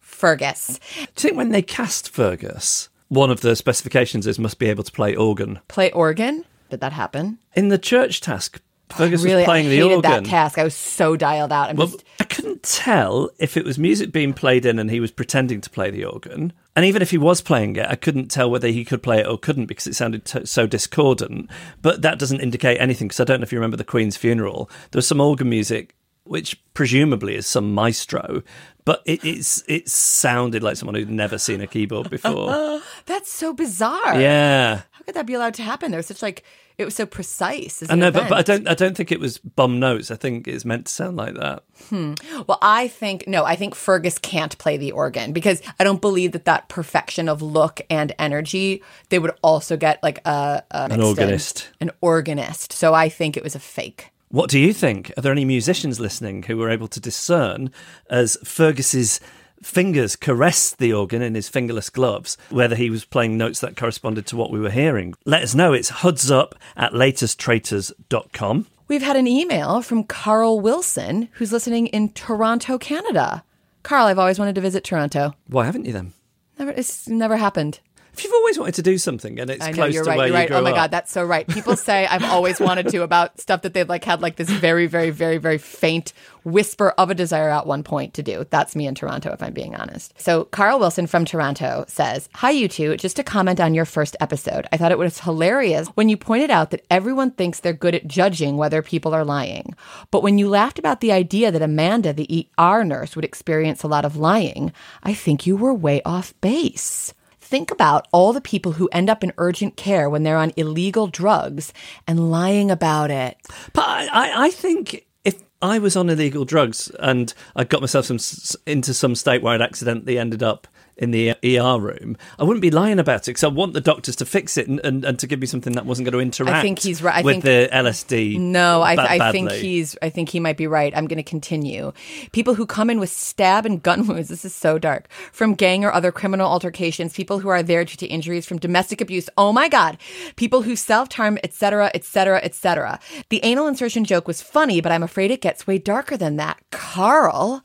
Fergus. 0.00 0.78
Do 0.96 1.02
you 1.02 1.06
think 1.16 1.36
when 1.36 1.50
they 1.50 1.62
cast 1.62 2.08
Fergus, 2.08 2.88
one 3.08 3.30
of 3.30 3.40
the 3.40 3.56
specifications 3.56 4.26
is 4.26 4.38
must 4.38 4.58
be 4.58 4.68
able 4.68 4.84
to 4.84 4.92
play 4.92 5.14
organ? 5.14 5.60
Play 5.68 5.90
organ. 5.92 6.44
Did 6.70 6.80
that 6.80 6.92
happen? 6.92 7.38
In 7.54 7.68
the 7.68 7.78
church 7.78 8.20
task, 8.20 8.60
Fergus 8.90 9.22
really, 9.24 9.36
was 9.38 9.44
playing 9.46 9.66
I 9.66 9.70
the 9.70 9.76
hated 9.76 9.94
organ. 9.96 10.10
that 10.24 10.24
task. 10.26 10.58
I 10.58 10.64
was 10.64 10.74
so 10.74 11.16
dialed 11.16 11.52
out. 11.52 11.70
I'm 11.70 11.76
Well, 11.76 11.88
just 11.88 12.04
I 12.20 12.24
couldn't 12.24 12.62
tell 12.62 13.30
if 13.38 13.56
it 13.56 13.64
was 13.64 13.78
music 13.78 14.12
being 14.12 14.32
played 14.32 14.64
in 14.64 14.78
and 14.78 14.90
he 14.90 15.00
was 15.00 15.10
pretending 15.10 15.60
to 15.62 15.70
play 15.70 15.90
the 15.90 16.04
organ. 16.04 16.52
And 16.76 16.84
even 16.84 17.02
if 17.02 17.10
he 17.10 17.18
was 17.18 17.40
playing 17.40 17.76
it, 17.76 17.86
I 17.88 17.96
couldn't 17.96 18.30
tell 18.30 18.50
whether 18.50 18.68
he 18.68 18.84
could 18.84 19.02
play 19.02 19.20
it 19.20 19.26
or 19.26 19.38
couldn't 19.38 19.66
because 19.66 19.86
it 19.86 19.94
sounded 19.96 20.24
t- 20.24 20.44
so 20.46 20.66
discordant. 20.66 21.50
But 21.82 22.02
that 22.02 22.18
doesn't 22.18 22.40
indicate 22.40 22.78
anything 22.80 23.08
because 23.08 23.20
I 23.20 23.24
don't 23.24 23.40
know 23.40 23.44
if 23.44 23.52
you 23.52 23.58
remember 23.58 23.76
the 23.76 23.84
Queen's 23.84 24.16
funeral. 24.16 24.70
There 24.90 24.98
was 24.98 25.06
some 25.08 25.20
organ 25.20 25.48
music, 25.48 25.96
which 26.24 26.62
presumably 26.74 27.34
is 27.36 27.46
some 27.46 27.72
maestro, 27.74 28.42
but 28.84 29.02
it, 29.06 29.24
it's 29.24 29.64
it 29.68 29.88
sounded 29.88 30.62
like 30.62 30.76
someone 30.76 30.94
who'd 30.94 31.10
never 31.10 31.38
seen 31.38 31.60
a 31.60 31.66
keyboard 31.66 32.10
before. 32.10 32.80
that's 33.06 33.32
so 33.32 33.52
bizarre. 33.52 34.20
yeah. 34.20 34.82
Could 35.06 35.14
that 35.14 35.24
be 35.26 35.34
allowed 35.34 35.54
to 35.54 35.62
happen? 35.62 35.92
There 35.92 35.98
was 35.98 36.06
such 36.06 36.20
like 36.20 36.42
it 36.78 36.84
was 36.84 36.94
so 36.94 37.06
precise. 37.06 37.82
I 37.88 37.94
know, 37.94 38.10
but, 38.10 38.28
but 38.28 38.38
I 38.38 38.42
don't. 38.42 38.68
I 38.68 38.74
don't 38.74 38.96
think 38.96 39.10
it 39.12 39.20
was 39.20 39.38
bum 39.38 39.78
notes. 39.78 40.10
I 40.10 40.16
think 40.16 40.46
it's 40.48 40.64
meant 40.64 40.86
to 40.86 40.92
sound 40.92 41.16
like 41.16 41.34
that. 41.34 41.62
Hmm. 41.88 42.14
Well, 42.48 42.58
I 42.60 42.88
think 42.88 43.26
no. 43.28 43.44
I 43.44 43.54
think 43.56 43.74
Fergus 43.76 44.18
can't 44.18 44.58
play 44.58 44.76
the 44.76 44.90
organ 44.92 45.32
because 45.32 45.62
I 45.78 45.84
don't 45.84 46.00
believe 46.00 46.32
that 46.32 46.44
that 46.46 46.68
perfection 46.68 47.28
of 47.28 47.40
look 47.40 47.80
and 47.88 48.12
energy 48.18 48.82
they 49.08 49.18
would 49.20 49.32
also 49.42 49.76
get 49.76 50.02
like 50.02 50.18
a, 50.26 50.64
a 50.70 50.82
An 50.84 50.88
mixed 50.90 50.98
in- 50.98 51.04
organist. 51.06 51.68
an 51.80 51.90
organist. 52.00 52.72
So 52.72 52.92
I 52.92 53.08
think 53.08 53.36
it 53.36 53.44
was 53.44 53.54
a 53.54 53.60
fake. 53.60 54.10
What 54.30 54.50
do 54.50 54.58
you 54.58 54.72
think? 54.72 55.12
Are 55.16 55.20
there 55.20 55.30
any 55.32 55.44
musicians 55.44 56.00
listening 56.00 56.42
who 56.42 56.56
were 56.56 56.68
able 56.68 56.88
to 56.88 56.98
discern 57.00 57.70
as 58.10 58.36
Fergus's 58.44 59.20
fingers 59.62 60.16
caressed 60.16 60.78
the 60.78 60.92
organ 60.92 61.22
in 61.22 61.34
his 61.34 61.48
fingerless 61.48 61.90
gloves, 61.90 62.36
whether 62.50 62.76
he 62.76 62.90
was 62.90 63.04
playing 63.04 63.36
notes 63.36 63.60
that 63.60 63.76
corresponded 63.76 64.26
to 64.26 64.36
what 64.36 64.50
we 64.50 64.60
were 64.60 64.70
hearing? 64.70 65.14
Let 65.24 65.42
us 65.42 65.54
know. 65.54 65.72
It's 65.72 65.90
hoodsup 66.02 66.54
at 66.76 66.92
laterstraitors.com. 66.92 68.66
We've 68.88 69.02
had 69.02 69.16
an 69.16 69.26
email 69.26 69.82
from 69.82 70.04
Carl 70.04 70.60
Wilson 70.60 71.28
who's 71.32 71.52
listening 71.52 71.88
in 71.88 72.10
Toronto, 72.10 72.78
Canada. 72.78 73.42
Carl, 73.82 74.06
I've 74.06 74.18
always 74.18 74.38
wanted 74.38 74.54
to 74.54 74.60
visit 74.60 74.84
Toronto. 74.84 75.34
Why 75.48 75.64
haven't 75.64 75.86
you 75.86 75.92
then? 75.92 76.12
Never, 76.58 76.70
it's 76.70 77.08
never 77.08 77.36
happened. 77.36 77.80
If 78.16 78.24
you've 78.24 78.32
always 78.32 78.58
wanted 78.58 78.76
to 78.76 78.82
do 78.82 78.96
something 78.96 79.38
and 79.38 79.50
it's 79.50 79.62
I 79.62 79.72
know 79.72 79.74
close 79.74 79.94
you're 79.94 80.04
to 80.04 80.08
right. 80.10 80.16
where 80.16 80.26
You're 80.28 80.34
you 80.36 80.40
right. 80.40 80.48
grew 80.48 80.56
Oh 80.56 80.62
my 80.62 80.70
up, 80.70 80.76
god, 80.76 80.90
that's 80.90 81.12
so 81.12 81.22
right. 81.22 81.46
People 81.46 81.76
say 81.76 82.06
I've 82.06 82.24
always 82.24 82.58
wanted 82.58 82.88
to 82.88 83.02
about 83.02 83.38
stuff 83.40 83.60
that 83.62 83.74
they've 83.74 83.88
like 83.88 84.04
had 84.04 84.22
like 84.22 84.36
this 84.36 84.48
very, 84.48 84.86
very, 84.86 85.10
very, 85.10 85.36
very 85.36 85.58
faint 85.58 86.14
whisper 86.42 86.90
of 86.96 87.10
a 87.10 87.14
desire 87.14 87.50
at 87.50 87.66
one 87.66 87.82
point 87.82 88.14
to 88.14 88.22
do. 88.22 88.46
That's 88.48 88.74
me 88.74 88.86
in 88.86 88.94
Toronto, 88.94 89.32
if 89.32 89.42
I'm 89.42 89.52
being 89.52 89.74
honest. 89.74 90.14
So 90.18 90.44
Carl 90.44 90.78
Wilson 90.78 91.06
from 91.06 91.24
Toronto 91.26 91.84
says, 91.88 92.28
"Hi, 92.36 92.50
you 92.50 92.68
two. 92.68 92.96
Just 92.96 93.16
to 93.16 93.22
comment 93.22 93.60
on 93.60 93.74
your 93.74 93.84
first 93.84 94.16
episode, 94.20 94.66
I 94.72 94.76
thought 94.78 94.92
it 94.92 94.98
was 94.98 95.18
hilarious 95.20 95.88
when 95.88 96.08
you 96.08 96.16
pointed 96.16 96.50
out 96.50 96.70
that 96.70 96.86
everyone 96.90 97.32
thinks 97.32 97.60
they're 97.60 97.72
good 97.74 97.94
at 97.94 98.06
judging 98.06 98.56
whether 98.56 98.80
people 98.80 99.12
are 99.12 99.24
lying, 99.24 99.74
but 100.10 100.22
when 100.22 100.38
you 100.38 100.48
laughed 100.48 100.78
about 100.78 101.00
the 101.00 101.12
idea 101.12 101.50
that 101.50 101.60
Amanda, 101.62 102.12
the 102.14 102.48
ER 102.58 102.82
nurse, 102.84 103.14
would 103.14 103.24
experience 103.26 103.82
a 103.82 103.88
lot 103.88 104.04
of 104.06 104.16
lying, 104.16 104.72
I 105.02 105.12
think 105.12 105.46
you 105.46 105.56
were 105.56 105.74
way 105.74 106.00
off 106.04 106.32
base." 106.40 107.12
Think 107.46 107.70
about 107.70 108.08
all 108.10 108.32
the 108.32 108.40
people 108.40 108.72
who 108.72 108.88
end 108.90 109.08
up 109.08 109.22
in 109.22 109.32
urgent 109.38 109.76
care 109.76 110.10
when 110.10 110.24
they're 110.24 110.36
on 110.36 110.52
illegal 110.56 111.06
drugs 111.06 111.72
and 112.04 112.28
lying 112.28 112.72
about 112.72 113.12
it. 113.12 113.36
But 113.72 113.84
I, 113.86 114.46
I, 114.46 114.50
think 114.50 115.06
if 115.24 115.44
I 115.62 115.78
was 115.78 115.94
on 115.94 116.10
illegal 116.10 116.44
drugs 116.44 116.90
and 116.98 117.32
I 117.54 117.62
got 117.62 117.82
myself 117.82 118.06
some, 118.06 118.18
into 118.66 118.92
some 118.92 119.14
state 119.14 119.42
where 119.42 119.54
I'd 119.54 119.62
accidentally 119.62 120.18
ended 120.18 120.42
up 120.42 120.66
in 120.96 121.10
the 121.10 121.30
ER 121.44 121.78
room, 121.78 122.16
I 122.38 122.44
wouldn't 122.44 122.62
be 122.62 122.70
lying 122.70 122.98
about 122.98 123.22
it 123.22 123.26
because 123.26 123.44
I 123.44 123.48
want 123.48 123.74
the 123.74 123.80
doctors 123.80 124.16
to 124.16 124.24
fix 124.24 124.56
it 124.56 124.66
and, 124.66 124.80
and, 124.80 125.04
and 125.04 125.18
to 125.18 125.26
give 125.26 125.40
me 125.40 125.46
something 125.46 125.74
that 125.74 125.84
wasn't 125.84 126.06
going 126.06 126.12
to 126.12 126.20
interact. 126.20 126.56
I 126.56 126.62
think 126.62 126.78
he's 126.78 127.02
right. 127.02 127.16
I 127.16 127.22
with 127.22 127.42
think- 127.42 127.44
the 127.44 127.68
LSD. 127.72 128.38
No, 128.38 128.82
I, 128.82 128.96
ba- 128.96 129.10
I 129.10 129.32
think 129.32 129.52
he's. 129.52 129.96
I 130.00 130.08
think 130.10 130.30
he 130.30 130.40
might 130.40 130.56
be 130.56 130.66
right. 130.66 130.96
I'm 130.96 131.06
going 131.06 131.18
to 131.18 131.22
continue. 131.22 131.92
People 132.32 132.54
who 132.54 132.66
come 132.66 132.88
in 132.90 132.98
with 132.98 133.10
stab 133.10 133.66
and 133.66 133.82
gun 133.82 134.06
wounds. 134.06 134.28
This 134.28 134.44
is 134.44 134.54
so 134.54 134.78
dark. 134.78 135.08
From 135.32 135.54
gang 135.54 135.84
or 135.84 135.92
other 135.92 136.12
criminal 136.12 136.50
altercations. 136.50 137.12
People 137.12 137.40
who 137.40 137.48
are 137.48 137.62
there 137.62 137.84
due 137.84 137.96
to 137.96 138.06
injuries 138.06 138.46
from 138.46 138.58
domestic 138.58 139.00
abuse. 139.00 139.28
Oh 139.36 139.52
my 139.52 139.68
god. 139.68 139.98
People 140.36 140.62
who 140.62 140.76
self 140.76 141.12
harm, 141.12 141.38
etc., 141.44 141.90
etc., 141.94 142.40
etc. 142.42 142.98
The 143.28 143.40
anal 143.44 143.66
insertion 143.66 144.04
joke 144.04 144.26
was 144.26 144.42
funny, 144.42 144.80
but 144.80 144.92
I'm 144.92 145.02
afraid 145.02 145.30
it 145.30 145.40
gets 145.40 145.66
way 145.66 145.78
darker 145.78 146.16
than 146.16 146.36
that. 146.36 146.58
Carl, 146.70 147.62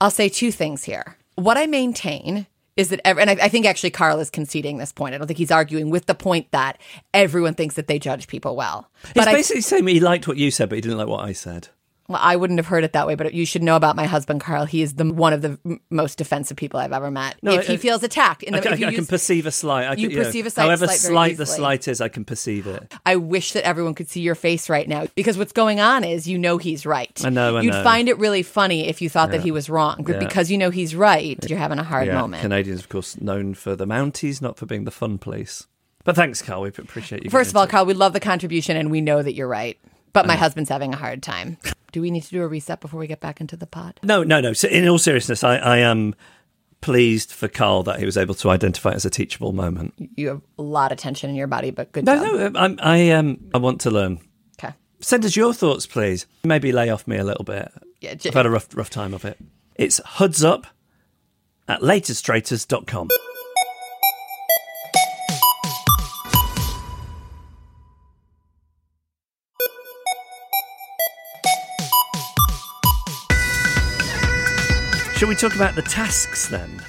I'll 0.00 0.10
say 0.10 0.28
two 0.28 0.50
things 0.52 0.84
here. 0.84 1.16
What 1.40 1.56
I 1.56 1.66
maintain 1.66 2.46
is 2.76 2.90
that, 2.90 3.00
ev- 3.04 3.18
and 3.18 3.30
I, 3.30 3.32
I 3.34 3.48
think 3.48 3.66
actually 3.66 3.90
Carl 3.90 4.20
is 4.20 4.28
conceding 4.30 4.76
this 4.76 4.92
point. 4.92 5.14
I 5.14 5.18
don't 5.18 5.26
think 5.26 5.38
he's 5.38 5.50
arguing 5.50 5.90
with 5.90 6.06
the 6.06 6.14
point 6.14 6.50
that 6.50 6.78
everyone 7.14 7.54
thinks 7.54 7.76
that 7.76 7.86
they 7.86 7.98
judge 7.98 8.26
people 8.26 8.56
well. 8.56 8.90
He's 9.04 9.12
But 9.14 9.28
I, 9.28 9.32
basically 9.32 9.62
saying 9.62 9.86
he 9.86 10.00
liked 10.00 10.28
what 10.28 10.36
you 10.36 10.50
said, 10.50 10.68
but 10.68 10.76
he 10.76 10.82
didn't 10.82 10.98
like 10.98 11.08
what 11.08 11.24
I 11.24 11.32
said. 11.32 11.68
Well, 12.10 12.20
I 12.22 12.36
wouldn't 12.36 12.58
have 12.58 12.66
heard 12.66 12.84
it 12.84 12.92
that 12.92 13.06
way, 13.06 13.14
but 13.14 13.32
you 13.32 13.46
should 13.46 13.62
know 13.62 13.76
about 13.76 13.94
my 13.96 14.04
husband, 14.06 14.40
Carl. 14.40 14.64
He 14.66 14.82
is 14.82 14.94
the 14.94 15.04
one 15.12 15.32
of 15.32 15.42
the 15.42 15.58
m- 15.64 15.80
most 15.90 16.18
defensive 16.18 16.56
people 16.56 16.80
I've 16.80 16.92
ever 16.92 17.10
met. 17.10 17.36
No, 17.42 17.52
if 17.52 17.60
I- 17.70 17.72
he 17.72 17.76
feels 17.76 18.02
attacked, 18.02 18.42
in 18.42 18.52
the, 18.52 18.68
I- 18.68 18.72
if 18.72 18.80
you 18.80 18.86
I 18.88 18.94
can 18.94 19.06
perceive 19.06 19.46
a 19.46 19.50
slight. 19.50 19.86
I 19.86 19.94
you 19.94 20.08
can, 20.10 20.18
perceive 20.18 20.44
a 20.46 20.50
slight- 20.50 20.64
However 20.64 20.86
slight 20.88 20.98
slight 20.98 21.36
the 21.36 21.46
slight 21.46 21.88
is, 21.88 22.00
I 22.00 22.08
can 22.08 22.24
perceive 22.24 22.66
it. 22.66 22.92
I 23.06 23.16
wish 23.16 23.52
that 23.52 23.64
everyone 23.64 23.94
could 23.94 24.08
see 24.10 24.20
your 24.20 24.34
face 24.34 24.68
right 24.68 24.88
now 24.88 25.06
because 25.14 25.38
what's 25.38 25.52
going 25.52 25.78
on 25.80 26.02
is 26.04 26.26
you 26.28 26.36
know 26.36 26.58
he's 26.58 26.84
right. 26.84 27.18
I 27.24 27.30
know, 27.30 27.56
I 27.56 27.60
You'd 27.62 27.72
know. 27.74 27.82
find 27.84 28.08
it 28.08 28.18
really 28.18 28.42
funny 28.42 28.88
if 28.88 29.00
you 29.00 29.08
thought 29.08 29.30
that 29.30 29.42
he 29.42 29.50
was 29.52 29.70
wrong, 29.70 30.02
but 30.04 30.14
Yeah. 30.20 30.26
because 30.26 30.50
you 30.50 30.58
know 30.58 30.70
he's 30.70 30.94
right, 30.96 31.38
you're 31.48 31.58
having 31.58 31.78
a 31.78 31.84
hard 31.84 32.08
Yeah, 32.08 32.20
moment. 32.20 32.42
Canadians, 32.42 32.80
of 32.80 32.88
course, 32.88 33.20
known 33.20 33.54
for 33.54 33.76
the 33.76 33.86
Mounties, 33.86 34.42
not 34.42 34.56
for 34.56 34.66
being 34.66 34.84
the 34.84 34.90
fun 34.90 35.18
place. 35.18 35.66
But 36.02 36.16
thanks, 36.16 36.40
Carl. 36.42 36.62
We 36.62 36.68
appreciate 36.68 37.24
you. 37.24 37.30
First 37.30 37.50
of 37.50 37.56
all, 37.56 37.66
Carl, 37.66 37.84
we 37.84 37.92
love 37.94 38.14
the 38.14 38.20
contribution 38.20 38.74
and 38.76 38.90
we 38.90 39.00
know 39.02 39.22
that 39.22 39.34
you're 39.34 39.46
right. 39.46 39.78
But 40.12 40.26
my 40.26 40.34
husband's 40.34 40.70
having 40.70 40.92
a 40.92 40.96
hard 40.96 41.22
time. 41.22 41.56
Do 41.92 42.00
we 42.02 42.10
need 42.10 42.22
to 42.22 42.30
do 42.30 42.42
a 42.42 42.48
reset 42.48 42.80
before 42.80 43.00
we 43.00 43.06
get 43.06 43.20
back 43.20 43.40
into 43.40 43.56
the 43.56 43.66
pod? 43.66 44.00
no, 44.02 44.22
no, 44.22 44.40
no. 44.40 44.52
So, 44.52 44.68
in 44.68 44.86
all 44.88 44.98
seriousness, 44.98 45.42
I, 45.44 45.56
I 45.56 45.78
am 45.78 46.14
pleased 46.80 47.30
for 47.32 47.46
Carl 47.48 47.82
that 47.82 47.98
he 47.98 48.06
was 48.06 48.16
able 48.16 48.34
to 48.36 48.48
identify 48.50 48.90
it 48.92 48.94
as 48.96 49.04
a 49.04 49.10
teachable 49.10 49.52
moment. 49.52 49.92
You 50.16 50.28
have 50.28 50.40
a 50.58 50.62
lot 50.62 50.92
of 50.92 50.98
tension 50.98 51.28
in 51.28 51.36
your 51.36 51.46
body, 51.46 51.70
but 51.70 51.92
good 51.92 52.06
No, 52.06 52.16
job. 52.38 52.52
no, 52.54 52.60
I'm, 52.60 52.78
I 52.82 53.10
um, 53.10 53.38
I 53.52 53.58
want 53.58 53.80
to 53.82 53.90
learn. 53.90 54.20
Okay. 54.58 54.74
Send 55.00 55.24
us 55.24 55.36
your 55.36 55.52
thoughts, 55.52 55.86
please. 55.86 56.26
Maybe 56.44 56.72
lay 56.72 56.88
off 56.88 57.06
me 57.06 57.18
a 57.18 57.24
little 57.24 57.44
bit. 57.44 57.70
Yeah, 58.00 58.14
I've 58.24 58.32
had 58.34 58.46
a 58.46 58.50
rough, 58.50 58.68
rough 58.74 58.88
time 58.90 59.12
of 59.12 59.24
it. 59.26 59.36
It's 59.74 60.00
hoodsup 60.04 60.66
at 61.68 61.80
laterstraitors.com. 61.82 63.08
Shall 75.20 75.28
we 75.28 75.34
talk 75.34 75.54
about 75.54 75.74
the 75.74 75.82
tasks 75.82 76.48
then? 76.48 76.82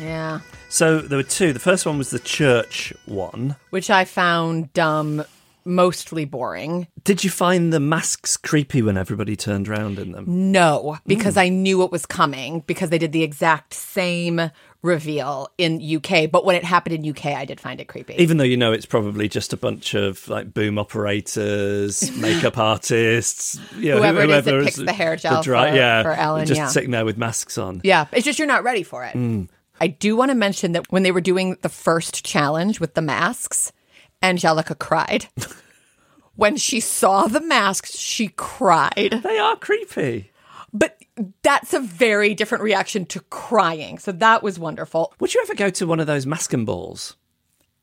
Yeah. 0.00 0.40
So 0.68 0.98
there 1.00 1.16
were 1.16 1.22
two. 1.22 1.52
The 1.52 1.60
first 1.60 1.86
one 1.86 1.96
was 1.96 2.10
the 2.10 2.18
church 2.18 2.92
one. 3.06 3.54
Which 3.70 3.88
I 3.88 4.04
found 4.04 4.72
dumb, 4.72 5.24
mostly 5.64 6.24
boring. 6.24 6.88
Did 7.04 7.22
you 7.22 7.30
find 7.30 7.72
the 7.72 7.78
masks 7.78 8.36
creepy 8.36 8.82
when 8.82 8.96
everybody 8.96 9.36
turned 9.36 9.68
around 9.68 10.00
in 10.00 10.10
them? 10.10 10.24
No, 10.50 10.98
because 11.06 11.34
Hmm. 11.34 11.38
I 11.38 11.48
knew 11.50 11.84
it 11.84 11.92
was 11.92 12.04
coming 12.04 12.64
because 12.66 12.90
they 12.90 12.98
did 12.98 13.12
the 13.12 13.22
exact 13.22 13.74
same 13.74 14.50
reveal 14.82 15.48
in 15.58 15.80
UK. 15.82 16.30
But 16.30 16.44
when 16.44 16.56
it 16.56 16.64
happened 16.64 16.94
in 16.94 17.10
UK, 17.10 17.26
I 17.26 17.44
did 17.44 17.60
find 17.60 17.80
it 17.80 17.88
creepy. 17.88 18.14
Even 18.18 18.36
though 18.36 18.44
you 18.44 18.56
know 18.56 18.72
it's 18.72 18.86
probably 18.86 19.28
just 19.28 19.52
a 19.52 19.56
bunch 19.56 19.94
of 19.94 20.28
like 20.28 20.54
boom 20.54 20.78
operators, 20.78 22.16
makeup 22.16 22.58
artists, 22.58 23.60
you 23.76 23.90
know, 23.90 23.98
Whoever 23.98 24.20
it 24.22 24.30
is 24.30 24.44
that 24.44 24.50
whoever 24.50 24.64
picks 24.64 24.76
the 24.76 24.92
hair 24.92 25.16
gel 25.16 25.42
for- 25.42 25.52
yeah, 25.52 26.02
for 26.02 26.12
Alan, 26.12 26.46
just 26.46 26.58
yeah. 26.58 26.68
sitting 26.68 26.90
there 26.90 27.04
with 27.04 27.18
masks 27.18 27.58
on. 27.58 27.80
yeah, 27.84 28.06
it's 28.12 28.24
just 28.24 28.38
you're 28.38 28.48
not 28.48 28.62
ready 28.64 28.82
for 28.82 29.04
it. 29.04 29.12
Hmm. 29.12 29.44
I 29.80 29.88
do 29.88 30.16
want 30.16 30.30
to 30.30 30.34
mention 30.34 30.72
that 30.72 30.90
when 30.90 31.04
they 31.04 31.12
were 31.12 31.20
doing 31.20 31.56
the 31.62 31.68
first 31.68 32.24
challenge 32.24 32.80
with 32.80 32.94
the 32.94 33.02
masks, 33.02 33.72
Angelica 34.22 34.74
cried. 34.74 35.28
when 36.34 36.56
she 36.56 36.80
saw 36.80 37.26
the 37.26 37.40
masks, 37.40 37.96
she 37.96 38.28
cried. 38.28 39.20
They 39.22 39.38
are 39.38 39.56
creepy. 39.56 40.32
But 40.72 41.02
that's 41.42 41.74
a 41.74 41.80
very 41.80 42.34
different 42.34 42.62
reaction 42.62 43.06
to 43.06 43.20
crying. 43.20 43.98
So 43.98 44.12
that 44.12 44.42
was 44.42 44.58
wonderful. 44.58 45.14
Would 45.20 45.34
you 45.34 45.40
ever 45.42 45.54
go 45.54 45.70
to 45.70 45.86
one 45.86 46.00
of 46.00 46.06
those 46.06 46.26
masking 46.26 46.64
balls? 46.64 47.16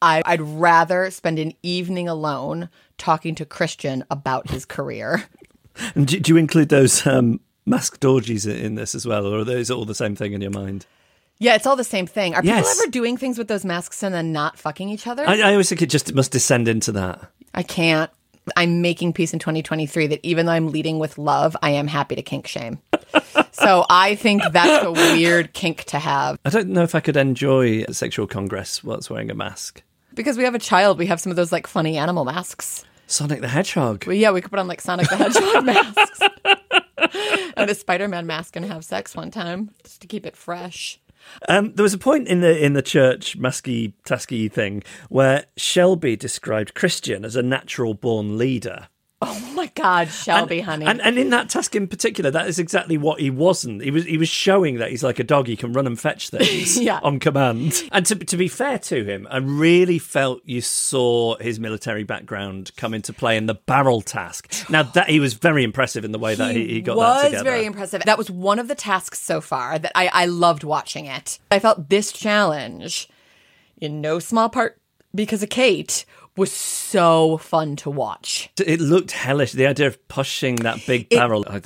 I, 0.02 0.22
I'd 0.26 0.42
rather 0.42 1.10
spend 1.10 1.40
an 1.40 1.54
evening 1.64 2.08
alone 2.08 2.70
talking 2.98 3.34
to 3.36 3.46
Christian 3.46 4.04
about 4.10 4.50
his 4.50 4.66
career. 4.66 5.24
And 5.94 6.08
do, 6.08 6.18
do 6.22 6.32
you 6.32 6.38
include 6.38 6.70
those 6.70 7.06
um, 7.06 7.42
masked 7.66 8.06
orgies 8.06 8.46
in 8.46 8.76
this 8.76 8.96
as 8.96 9.06
well, 9.06 9.26
or 9.28 9.40
are 9.40 9.44
those 9.44 9.70
all 9.70 9.84
the 9.84 9.94
same 9.94 10.16
thing 10.16 10.32
in 10.32 10.40
your 10.40 10.50
mind? 10.50 10.86
Yeah, 11.38 11.56
it's 11.56 11.68
all 11.68 11.76
the 11.76 11.84
same 11.84 12.08
thing. 12.08 12.34
Are 12.34 12.42
people 12.42 12.66
ever 12.66 12.90
doing 12.90 13.18
things 13.18 13.38
with 13.38 13.50
those 13.50 13.66
masks 13.66 14.02
and 14.02 14.16
then 14.16 14.32
not 14.32 14.58
fucking 14.58 14.88
each 14.88 15.06
other? 15.06 15.28
I, 15.28 15.42
I 15.42 15.52
always 15.52 15.68
think 15.68 15.82
it 15.82 15.90
just 15.90 16.14
must 16.14 16.32
descend 16.32 16.70
into 16.70 16.94
that. 16.94 17.30
I 17.54 17.64
can't. 17.64 18.10
I'm 18.56 18.82
making 18.82 19.14
peace 19.14 19.34
in 19.34 19.40
2023 19.40 20.08
that 20.08 20.20
even 20.24 20.46
though 20.46 20.52
I'm 20.52 20.70
leading 20.70 21.00
with 21.00 21.18
love, 21.18 21.58
I 21.62 21.72
am 21.72 21.88
happy 21.88 22.16
to 22.16 22.22
kink 22.22 22.48
shame. 22.48 22.80
so 23.52 23.86
I 23.90 24.16
think 24.16 24.44
that's 24.52 24.86
a 24.86 24.92
weird 24.92 25.54
kink 25.54 25.86
to 25.86 26.00
have. 26.00 26.38
I 26.46 26.50
don't 26.50 26.70
know 26.70 26.84
if 26.84 26.96
I 26.96 27.00
could 27.00 27.18
enjoy 27.18 27.84
a 27.84 27.94
sexual 27.94 28.28
congress 28.28 28.84
whilst 28.84 29.10
wearing 29.10 29.32
a 29.32 29.36
mask. 29.36 29.82
Because 30.14 30.38
we 30.38 30.44
have 30.44 30.56
a 30.56 30.60
child, 30.60 30.98
we 30.98 31.08
have 31.08 31.20
some 31.20 31.32
of 31.32 31.36
those 31.36 31.52
like 31.52 31.68
funny 31.68 31.98
animal 31.98 32.26
masks. 32.26 32.86
Sonic 33.08 33.42
the 33.42 33.48
Hedgehog. 33.48 34.06
Well, 34.08 34.16
yeah, 34.16 34.32
we 34.32 34.42
could 34.42 34.50
put 34.50 34.60
on 34.60 34.68
like 34.68 34.82
Sonic 34.82 35.10
the 35.10 35.18
Hedgehog 35.18 35.66
masks 35.66 36.20
and 37.56 37.70
a 37.70 37.76
Spider 37.76 38.08
Man 38.08 38.26
mask 38.26 38.56
and 38.56 38.66
have 38.66 38.84
sex 38.84 39.16
one 39.16 39.32
time 39.32 39.72
just 39.84 40.02
to 40.02 40.08
keep 40.08 40.26
it 40.26 40.36
fresh. 40.36 41.00
Um, 41.48 41.74
there 41.74 41.84
was 41.84 41.94
a 41.94 42.00
point 42.00 42.28
in 42.28 42.42
the 42.42 42.64
in 42.64 42.74
the 42.74 42.82
church 42.82 43.38
masky 43.38 43.94
tasky 44.06 44.52
thing 44.52 44.84
where 45.10 45.46
Shelby 45.58 46.16
described 46.16 46.74
Christian 46.74 47.26
as 47.26 47.36
a 47.36 47.44
natural 47.44 47.94
born 47.94 48.38
leader. 48.38 48.88
Oh 49.28 49.52
my 49.56 49.72
God, 49.76 50.10
Shelby, 50.10 50.60
honey. 50.60 50.86
And 50.86 51.02
and 51.02 51.18
in 51.18 51.30
that 51.30 51.50
task 51.50 51.74
in 51.74 51.88
particular, 51.88 52.30
that 52.32 52.48
is 52.48 52.60
exactly 52.60 52.98
what 52.98 53.22
he 53.22 53.30
wasn't. 53.30 53.82
He 53.82 53.90
was 53.90 54.04
he 54.04 54.18
was 54.18 54.28
showing 54.28 54.76
that 54.76 54.92
he's 54.92 55.04
like 55.04 55.20
a 55.20 55.24
dog. 55.24 55.48
He 55.48 55.56
can 55.56 55.72
run 55.72 55.88
and 55.88 55.98
fetch 56.00 56.30
things 56.32 56.78
Yeah. 56.80 57.00
on 57.02 57.20
command. 57.20 57.82
And 57.94 58.06
to 58.08 58.16
to 58.16 58.36
be 58.38 58.50
fair 58.50 58.78
to 58.78 59.06
him, 59.06 59.26
I 59.32 59.38
really 59.38 60.00
felt 60.00 60.42
you 60.44 60.60
saw 60.60 61.38
his 61.38 61.62
military 61.62 62.04
background 62.04 62.72
come 62.76 62.94
into 62.94 63.14
play 63.14 63.38
in 63.38 63.46
the 63.46 63.56
barrel 63.56 64.02
task. 64.02 64.54
Now 64.70 64.84
that 64.94 65.10
he 65.10 65.22
was 65.22 65.34
very 65.34 65.64
impressive 65.64 66.04
in 66.04 66.12
the 66.12 66.20
way 66.20 66.36
that 66.36 66.54
he, 66.54 66.68
he 66.68 66.82
got 66.82 66.98
was 66.98 67.22
that 67.24 67.30
together. 67.30 67.44
very 67.50 67.66
impressive. 67.66 68.04
That 68.04 68.18
was 68.18 68.30
one 68.30 68.60
of 68.60 68.68
the 68.68 68.76
tasks 68.76 69.20
so 69.22 69.40
far 69.40 69.80
that 69.80 69.94
I, 69.96 70.08
I 70.14 70.26
loved 70.26 70.66
watching 70.66 71.06
it. 71.06 71.40
I 71.50 71.60
felt 71.60 71.88
this 71.90 72.12
challenge, 72.12 73.08
in 73.80 74.02
no 74.02 74.20
small 74.20 74.50
part 74.50 74.78
because 75.16 75.44
of 75.44 75.50
Kate, 75.50 76.06
was 76.38 76.52
so 76.52 77.38
fun 77.38 77.76
to 77.78 77.90
watch. 77.90 78.50
It 78.60 78.82
looked 78.82 79.12
hellish. 79.12 79.54
The 79.54 79.68
idea 79.68 79.88
of 79.88 80.08
pushing 80.08 80.58
that 80.58 80.86
big 80.86 81.10
barrel. 81.10 81.46
I, 81.48 81.62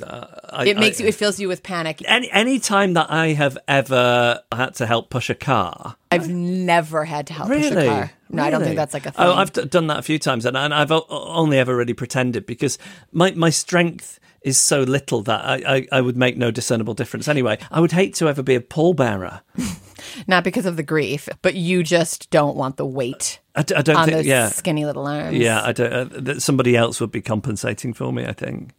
I, 0.48 0.66
It 0.66 0.78
makes 0.78 1.00
I- 1.00 1.04
you, 1.04 1.08
it 1.08 1.14
fills 1.14 1.40
you 1.40 1.48
with 1.48 1.62
panic. 1.62 2.02
Any 2.06 2.30
any 2.30 2.60
time 2.60 2.94
that 2.94 3.10
I 3.10 3.28
have 3.28 3.58
ever 3.66 4.40
had 4.52 4.74
to 4.76 4.86
help 4.86 5.10
push 5.10 5.28
a 5.28 5.34
car, 5.34 5.96
I've 6.10 6.28
never 6.28 7.04
had 7.04 7.26
to 7.28 7.32
help 7.32 7.48
push 7.48 7.70
a 7.70 7.86
car. 7.86 8.10
No, 8.28 8.44
I 8.44 8.50
don't 8.50 8.62
think 8.62 8.76
that's 8.76 8.94
like 8.94 9.06
a 9.06 9.08
oh, 9.08 9.12
thing. 9.12 9.26
Oh, 9.26 9.32
I've 9.32 9.52
d- 9.52 9.64
done 9.64 9.88
that 9.88 9.98
a 9.98 10.02
few 10.02 10.18
times, 10.18 10.44
and, 10.46 10.56
and 10.56 10.72
I've 10.72 10.92
o- 10.92 11.06
only 11.08 11.58
ever 11.58 11.74
really 11.74 11.94
pretended 11.94 12.46
because 12.46 12.78
my 13.12 13.32
my 13.32 13.50
strength 13.50 14.20
is 14.42 14.56
so 14.56 14.82
little 14.82 15.20
that 15.22 15.44
I, 15.44 15.76
I, 15.76 15.86
I 15.92 16.00
would 16.00 16.16
make 16.16 16.36
no 16.38 16.50
discernible 16.50 16.94
difference. 16.94 17.28
Anyway, 17.28 17.58
I 17.70 17.80
would 17.80 17.92
hate 17.92 18.14
to 18.14 18.28
ever 18.28 18.42
be 18.42 18.54
a 18.54 18.60
pallbearer. 18.60 19.42
Not 20.26 20.44
because 20.44 20.64
of 20.64 20.76
the 20.76 20.82
grief, 20.82 21.28
but 21.42 21.54
you 21.54 21.82
just 21.82 22.30
don't 22.30 22.56
want 22.56 22.76
the 22.78 22.86
weight 22.86 23.39
I, 23.54 23.62
d- 23.62 23.74
I 23.74 23.82
don't 23.82 23.96
on 23.96 24.04
think. 24.06 24.16
those 24.18 24.26
Yeah, 24.26 24.48
skinny 24.48 24.84
little 24.84 25.06
arms. 25.06 25.36
yeah. 25.36 25.62
I 25.64 25.72
don't. 25.72 25.92
Uh, 25.92 26.04
that 26.20 26.42
somebody 26.42 26.76
else 26.76 27.00
would 27.00 27.10
be 27.10 27.20
compensating 27.22 27.92
for 27.92 28.12
me. 28.12 28.24
I 28.26 28.32
think. 28.32 28.72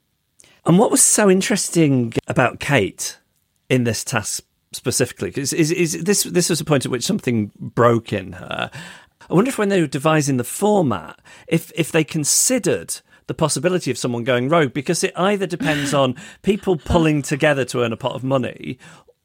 And 0.65 0.77
what 0.79 0.91
was 0.91 1.01
so 1.01 1.29
interesting 1.29 2.13
about 2.27 2.59
Kate 2.59 3.17
in 3.69 3.83
this 3.83 4.03
task 4.03 4.43
specifically 4.73 5.33
is, 5.35 5.51
is, 5.53 5.71
is 5.71 6.03
this 6.03 6.23
this 6.23 6.49
was 6.49 6.61
a 6.61 6.65
point 6.65 6.85
at 6.85 6.91
which 6.91 7.03
something 7.03 7.51
broke 7.59 8.13
in 8.13 8.33
her. 8.33 8.69
I 9.29 9.33
wonder 9.33 9.49
if 9.49 9.57
when 9.57 9.69
they 9.69 9.81
were 9.81 9.87
devising 9.87 10.37
the 10.37 10.43
format, 10.43 11.19
if 11.47 11.71
if 11.75 11.91
they 11.91 12.03
considered 12.03 12.95
the 13.27 13.33
possibility 13.33 13.91
of 13.91 13.97
someone 13.97 14.23
going 14.23 14.49
rogue, 14.49 14.73
because 14.73 15.03
it 15.03 15.13
either 15.15 15.47
depends 15.47 15.93
on 16.01 16.15
people 16.43 16.77
pulling 16.77 17.21
together 17.21 17.65
to 17.65 17.81
earn 17.83 17.93
a 17.93 17.97
pot 17.97 18.13
of 18.15 18.23
money. 18.23 18.77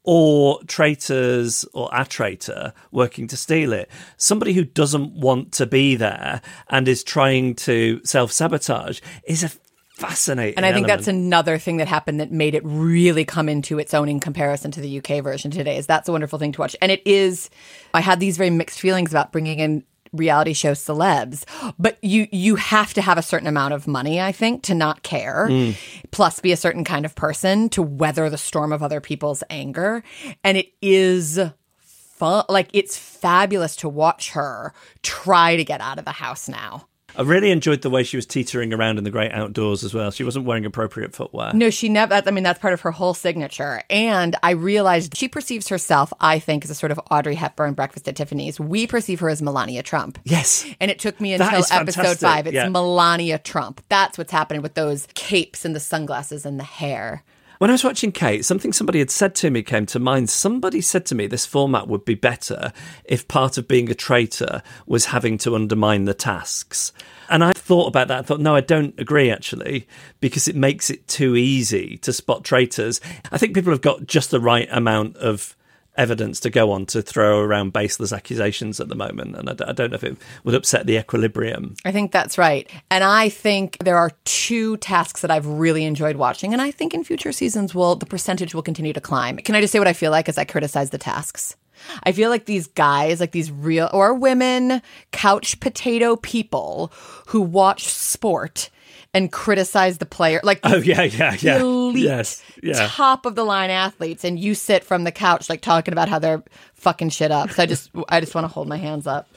Or 0.09 0.63
traitors 0.67 1.65
or 1.73 1.89
a 1.91 2.05
traitor 2.05 2.71
working 2.91 3.27
to 3.27 3.35
steal 3.35 3.73
it. 3.73 3.89
Somebody 4.15 4.53
who 4.53 4.63
doesn't 4.63 5.11
want 5.11 5.51
to 5.53 5.65
be 5.65 5.95
there 5.97 6.41
and 6.69 6.87
is 6.87 7.03
trying 7.03 7.55
to 7.55 7.99
self 8.05 8.31
sabotage 8.31 9.01
is 9.25 9.43
a 9.43 9.51
fascinating. 9.97 10.55
And 10.57 10.65
I 10.65 10.73
think 10.73 10.87
that's 10.87 11.07
another 11.07 11.57
thing 11.57 11.77
that 11.77 11.87
happened 11.87 12.19
that 12.19 12.31
made 12.31 12.55
it 12.55 12.61
really 12.63 13.25
come 13.25 13.49
into 13.49 13.79
its 13.79 13.93
own 13.93 14.07
in 14.07 14.19
comparison 14.19 14.71
to 14.71 14.81
the 14.81 14.99
UK 14.99 15.23
version 15.23 15.51
today. 15.51 15.77
Is 15.77 15.87
that's 15.87 16.07
a 16.07 16.11
wonderful 16.11 16.39
thing 16.39 16.51
to 16.53 16.61
watch, 16.61 16.75
and 16.81 16.91
it 16.91 17.01
is. 17.05 17.49
I 17.93 18.01
had 18.01 18.19
these 18.19 18.37
very 18.37 18.51
mixed 18.51 18.79
feelings 18.79 19.11
about 19.11 19.31
bringing 19.31 19.59
in 19.59 19.83
reality 20.17 20.53
show 20.53 20.73
celebs, 20.73 21.43
but 21.79 21.97
you 22.03 22.27
you 22.31 22.55
have 22.55 22.93
to 22.95 23.01
have 23.01 23.17
a 23.17 23.21
certain 23.21 23.47
amount 23.47 23.73
of 23.73 23.87
money, 23.87 24.19
I 24.19 24.31
think, 24.31 24.63
to 24.63 24.75
not 24.75 25.03
care. 25.03 25.47
Mm. 25.49 25.75
Plus, 26.11 26.39
be 26.39 26.51
a 26.51 26.57
certain 26.57 26.83
kind 26.83 27.05
of 27.05 27.15
person 27.15 27.69
to 27.69 27.81
weather 27.81 28.29
the 28.29 28.37
storm 28.37 28.71
of 28.73 28.83
other 28.83 29.01
people's 29.01 29.43
anger, 29.49 30.03
and 30.43 30.57
it 30.57 30.73
is. 30.81 31.39
Fun. 31.79 32.45
Like 32.49 32.69
it's 32.73 32.97
fabulous 32.97 33.75
to 33.75 33.87
watch 33.87 34.31
her 34.31 34.73
try 35.03 35.55
to 35.55 35.63
get 35.63 35.81
out 35.81 35.99
of 35.99 36.05
the 36.05 36.11
house 36.13 36.49
now. 36.49 36.87
I 37.17 37.23
really 37.23 37.49
enjoyed 37.49 37.81
the 37.81 37.89
way 37.89 38.03
she 38.03 38.15
was 38.15 38.27
teetering 38.27 38.73
around 38.73 38.99
in 38.99 39.03
the 39.03 39.09
great 39.09 39.31
outdoors 39.31 39.83
as 39.83 39.91
well. 39.91 40.11
She 40.11 40.23
wasn't 40.23 40.45
wearing 40.45 40.65
appropriate 40.65 41.15
footwear. 41.15 41.51
No, 41.53 41.71
she 41.71 41.89
never. 41.89 42.21
I 42.23 42.31
mean, 42.31 42.43
that's 42.43 42.59
part 42.59 42.75
of 42.75 42.81
her 42.81 42.91
whole 42.91 43.15
signature. 43.15 43.81
And 43.89 44.35
I 44.43 44.51
realized 44.51 45.17
she 45.17 45.27
perceives 45.27 45.67
herself, 45.67 46.13
I 46.19 46.37
think, 46.37 46.63
as 46.63 46.69
a 46.69 46.75
sort 46.75 46.91
of 46.91 46.99
Audrey 47.09 47.33
Hepburn, 47.33 47.73
Breakfast 47.73 48.07
at 48.07 48.15
Tiffany's. 48.15 48.59
We 48.59 48.85
perceive 48.85 49.19
her 49.21 49.29
as 49.29 49.41
Melania 49.41 49.81
Trump. 49.81 50.19
Yes. 50.25 50.65
And 50.79 50.91
it 50.91 50.99
took 50.99 51.19
me 51.19 51.33
until 51.33 51.63
episode 51.71 52.19
five. 52.19 52.45
It's 52.45 52.53
yeah. 52.53 52.69
Melania 52.69 53.39
Trump. 53.39 53.83
That's 53.89 54.17
what's 54.17 54.31
happening 54.31 54.61
with 54.61 54.75
those 54.75 55.07
capes 55.15 55.65
and 55.65 55.75
the 55.75 55.79
sunglasses 55.79 56.45
and 56.45 56.59
the 56.59 56.63
hair. 56.63 57.23
When 57.57 57.71
I 57.71 57.73
was 57.73 57.83
watching 57.83 58.11
Kate, 58.11 58.45
something 58.45 58.71
somebody 58.71 58.99
had 58.99 59.09
said 59.09 59.33
to 59.35 59.49
me 59.49 59.63
came 59.63 59.87
to 59.87 59.99
mind. 59.99 60.29
Somebody 60.29 60.79
said 60.79 61.07
to 61.07 61.15
me 61.15 61.25
this 61.25 61.45
format 61.45 61.87
would 61.87 62.05
be 62.05 62.13
better 62.13 62.71
if 63.03 63.27
part 63.27 63.57
of 63.57 63.67
being 63.67 63.89
a 63.89 63.95
traitor 63.95 64.61
was 64.85 65.05
having 65.05 65.39
to 65.39 65.55
undermine 65.55 66.05
the 66.05 66.13
tasks. 66.13 66.93
And 67.29 67.43
I 67.43 67.53
thought 67.53 67.87
about 67.87 68.09
that. 68.09 68.19
I 68.19 68.21
thought, 68.21 68.39
no, 68.39 68.55
I 68.55 68.61
don't 68.61 68.97
agree 68.99 69.31
actually, 69.31 69.87
because 70.19 70.47
it 70.47 70.55
makes 70.55 70.91
it 70.91 71.07
too 71.07 71.35
easy 71.35 71.97
to 71.97 72.13
spot 72.13 72.43
traitors. 72.43 73.01
I 73.31 73.39
think 73.39 73.55
people 73.55 73.73
have 73.73 73.81
got 73.81 74.05
just 74.05 74.29
the 74.29 74.39
right 74.39 74.67
amount 74.71 75.17
of 75.17 75.55
evidence 75.97 76.39
to 76.41 76.49
go 76.49 76.71
on 76.71 76.85
to 76.87 77.01
throw 77.01 77.39
around 77.39 77.73
baseless 77.73 78.13
accusations 78.13 78.79
at 78.79 78.87
the 78.87 78.95
moment. 78.95 79.35
And 79.35 79.49
I, 79.49 79.73
don't 79.73 79.91
know 79.91 79.95
if 79.95 80.03
it 80.03 80.17
would 80.43 80.55
upset 80.55 80.85
the 80.85 80.97
equilibrium. 80.97 81.75
I 81.85 81.91
think 81.91 82.11
that's 82.11 82.37
right. 82.37 82.69
And 82.91 83.03
I 83.03 83.29
think 83.29 83.77
there 83.83 83.97
are 83.97 84.11
two 84.25 84.77
tasks 84.77 85.21
that 85.21 85.31
I've 85.31 85.47
really 85.47 85.83
enjoyed 85.83 86.15
watching. 86.15 86.53
And 86.53 86.61
I 86.61 86.71
think 86.71 86.93
in 86.93 87.03
future 87.03 87.31
seasons 87.31 87.73
will 87.73 87.95
the 87.95 88.05
percentage 88.05 88.53
will 88.53 88.61
continue 88.61 88.93
to 88.93 89.01
climb. 89.01 89.37
Can 89.37 89.55
I 89.55 89.61
just 89.61 89.71
say 89.71 89.79
what 89.79 89.87
I 89.87 89.93
feel 89.93 90.11
like 90.11 90.29
as 90.29 90.37
I 90.37 90.45
criticize 90.45 90.91
the 90.91 90.97
tasks? 90.97 91.55
I 92.03 92.11
feel 92.11 92.29
like 92.29 92.45
these 92.45 92.67
guys, 92.67 93.19
like 93.19 93.31
these 93.31 93.51
real 93.51 93.89
or 93.93 94.13
women, 94.13 94.81
couch 95.11 95.59
potato 95.59 96.15
people 96.15 96.91
who 97.27 97.41
watch 97.41 97.85
sport 97.85 98.69
and 99.17 99.31
criticize 99.31 99.97
the 99.97 100.05
player, 100.05 100.39
like 100.43 100.59
Oh, 100.63 100.77
yeah, 100.77 101.01
yeah, 101.03 101.35
yeah. 101.39 101.59
elite, 101.59 102.03
Yes, 102.03 102.43
yeah. 102.61 102.87
top 102.91 103.25
of 103.25 103.33
the 103.35 103.43
line 103.43 103.69
athletes, 103.71 104.23
and 104.23 104.37
you 104.39 104.53
sit 104.53 104.83
from 104.83 105.03
the 105.03 105.11
couch 105.11 105.49
like 105.49 105.61
talking 105.61 105.91
about 105.91 106.07
how 106.07 106.19
they're 106.19 106.43
fucking 106.75 107.09
shit 107.09 107.31
up. 107.31 107.49
So 107.51 107.63
I 107.63 107.65
just, 107.65 107.89
I 108.09 108.19
just 108.19 108.35
want 108.35 108.45
to 108.45 108.49
hold 108.49 108.67
my 108.67 108.77
hands 108.77 109.07
up. 109.07 109.27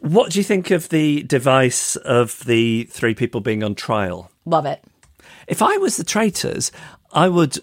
What 0.00 0.32
do 0.32 0.38
you 0.38 0.44
think 0.44 0.70
of 0.70 0.88
the 0.90 1.22
device 1.22 1.96
of 1.96 2.44
the 2.44 2.84
three 2.90 3.14
people 3.14 3.40
being 3.40 3.62
on 3.62 3.74
trial? 3.74 4.30
Love 4.44 4.66
it. 4.66 4.82
If 5.46 5.62
I 5.62 5.76
was 5.78 5.96
the 5.96 6.04
traitors, 6.04 6.70
I 7.12 7.28
would 7.28 7.58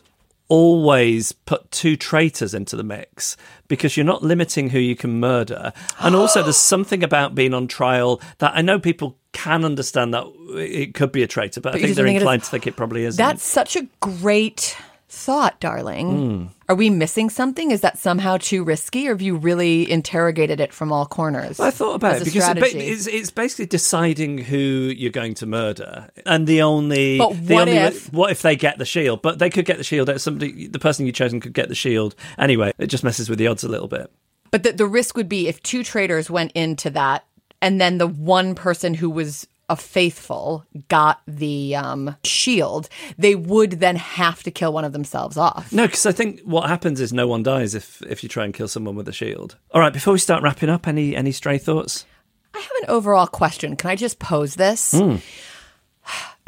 always 0.48 1.32
put 1.32 1.70
two 1.72 1.96
traitors 1.96 2.56
into 2.56 2.76
the 2.76 2.84
mix 2.84 3.38
because 3.68 3.96
you're 3.96 4.06
not 4.06 4.24
limiting 4.24 4.70
who 4.72 4.80
you 4.80 4.96
can 4.96 5.20
murder. 5.20 5.72
And 6.00 6.16
also, 6.16 6.42
there's 6.42 6.58
something 6.74 7.04
about 7.04 7.36
being 7.36 7.54
on 7.54 7.68
trial 7.68 8.20
that 8.40 8.54
I 8.56 8.62
know 8.62 8.80
people 8.80 9.19
can 9.34 9.64
understand 9.64 10.14
that 10.14 10.26
it 10.56 10.94
could 10.94 11.12
be 11.12 11.24
a 11.24 11.28
traitor, 11.28 11.62
but, 11.62 11.76
I 11.76 11.80
think 11.80 11.96
they're 11.96 12.06
think 12.06 12.18
inclined 12.20 12.44
to 12.44 12.50
think 12.50 12.68
it 12.68 12.76
probably 12.76 13.06
isn't. 13.06 13.18
That's 13.18 13.44
such 13.46 13.76
a 13.76 13.88
great 14.00 14.76
thought, 15.08 15.60
darling. 15.60 16.08
Hmm. 16.10 16.46
Are 16.68 16.76
we 16.76 16.92
missing 16.92 17.32
something? 17.32 17.72
Is 17.72 17.82
that 17.82 17.98
somehow 17.98 18.38
too 18.38 18.64
risky, 18.64 19.08
or 19.08 19.12
have 19.12 19.22
you 19.22 19.36
really 19.36 19.90
interrogated 19.90 20.60
it 20.60 20.72
from 20.72 20.92
all 20.92 21.08
corners? 21.08 21.60
I 21.60 21.72
thought 21.72 21.96
about 21.96 22.18
it 22.22 22.26
because 22.26 22.48
it's, 22.48 23.08
it's 23.08 23.32
basically 23.32 23.66
deciding 23.66 24.38
who 24.38 24.58
you're 24.58 25.12
going 25.12 25.34
to 25.36 25.48
murder, 25.48 26.10
and 26.28 26.46
the 26.46 26.62
only 26.62 27.18
But 27.18 27.48
the 27.48 27.54
what 27.56 27.68
only 27.70 27.80
if- 27.80 28.14
what 28.14 28.32
if 28.32 28.44
they 28.44 28.56
get 28.56 28.78
the 28.78 28.86
shield? 28.86 29.24
But 29.24 29.40
they 29.40 29.50
could 29.50 29.66
get 29.66 29.78
the 29.78 29.84
shield. 29.84 30.10
Somebody, 30.22 30.68
the 30.68 30.80
person 30.80 31.08
you 31.08 31.12
chosen 31.12 31.40
could 31.40 31.54
get 31.54 31.70
the 31.70 31.76
shield 31.76 32.14
anyway. 32.38 32.72
It 32.78 32.88
just 32.88 33.04
messes 33.04 33.30
with 33.30 33.40
the 33.40 33.48
odds 33.48 33.64
a 33.64 33.70
little 33.70 33.88
bit. 33.88 34.12
But 34.52 34.64
the, 34.64 34.74
the 34.74 34.88
risk 34.88 35.16
would 35.16 35.30
be 35.30 35.48
if 35.48 35.62
two 35.62 35.84
traitors 35.84 36.30
went 36.30 36.52
into 36.54 36.90
that 36.92 37.26
and 37.62 37.80
then 37.80 37.98
the 37.98 38.08
one 38.08 38.56
person 38.56 38.94
who 38.94 39.10
was 39.10 39.48
a 39.70 39.76
faithful 39.76 40.66
got 40.88 41.22
the 41.28 41.76
um, 41.76 42.16
shield, 42.24 42.90
they 43.18 43.36
would 43.36 43.74
then 43.74 43.96
have 43.96 44.42
to 44.44 44.52
kill 44.52 44.74
one 44.74 44.84
of 44.84 44.94
themselves 44.94 45.38
off. 45.38 45.72
No, 45.72 45.86
because 45.86 46.08
I 46.08 46.12
think 46.12 46.42
what 46.42 46.68
happens 46.68 47.00
is 47.00 47.14
no 47.14 47.28
one 47.28 47.44
dies 47.44 47.76
if 47.76 48.02
if 48.04 48.24
you 48.24 48.30
try 48.30 48.46
and 48.46 48.54
kill 48.54 48.68
someone 48.68 48.96
with 48.96 49.08
a 49.08 49.14
shield. 49.14 49.58
All 49.72 49.80
right, 49.82 49.94
before 49.94 50.14
we 50.14 50.20
start 50.20 50.42
wrapping 50.44 50.70
up, 50.70 50.88
any 50.88 51.16
any 51.16 51.32
stray 51.32 51.58
thoughts? 51.60 52.06
I 52.54 52.60
have 52.60 52.72
an 52.82 52.90
overall 52.90 53.28
question. 53.28 53.76
Can 53.76 53.92
I 53.92 53.96
just 53.96 54.18
pose 54.20 54.56
this? 54.56 54.92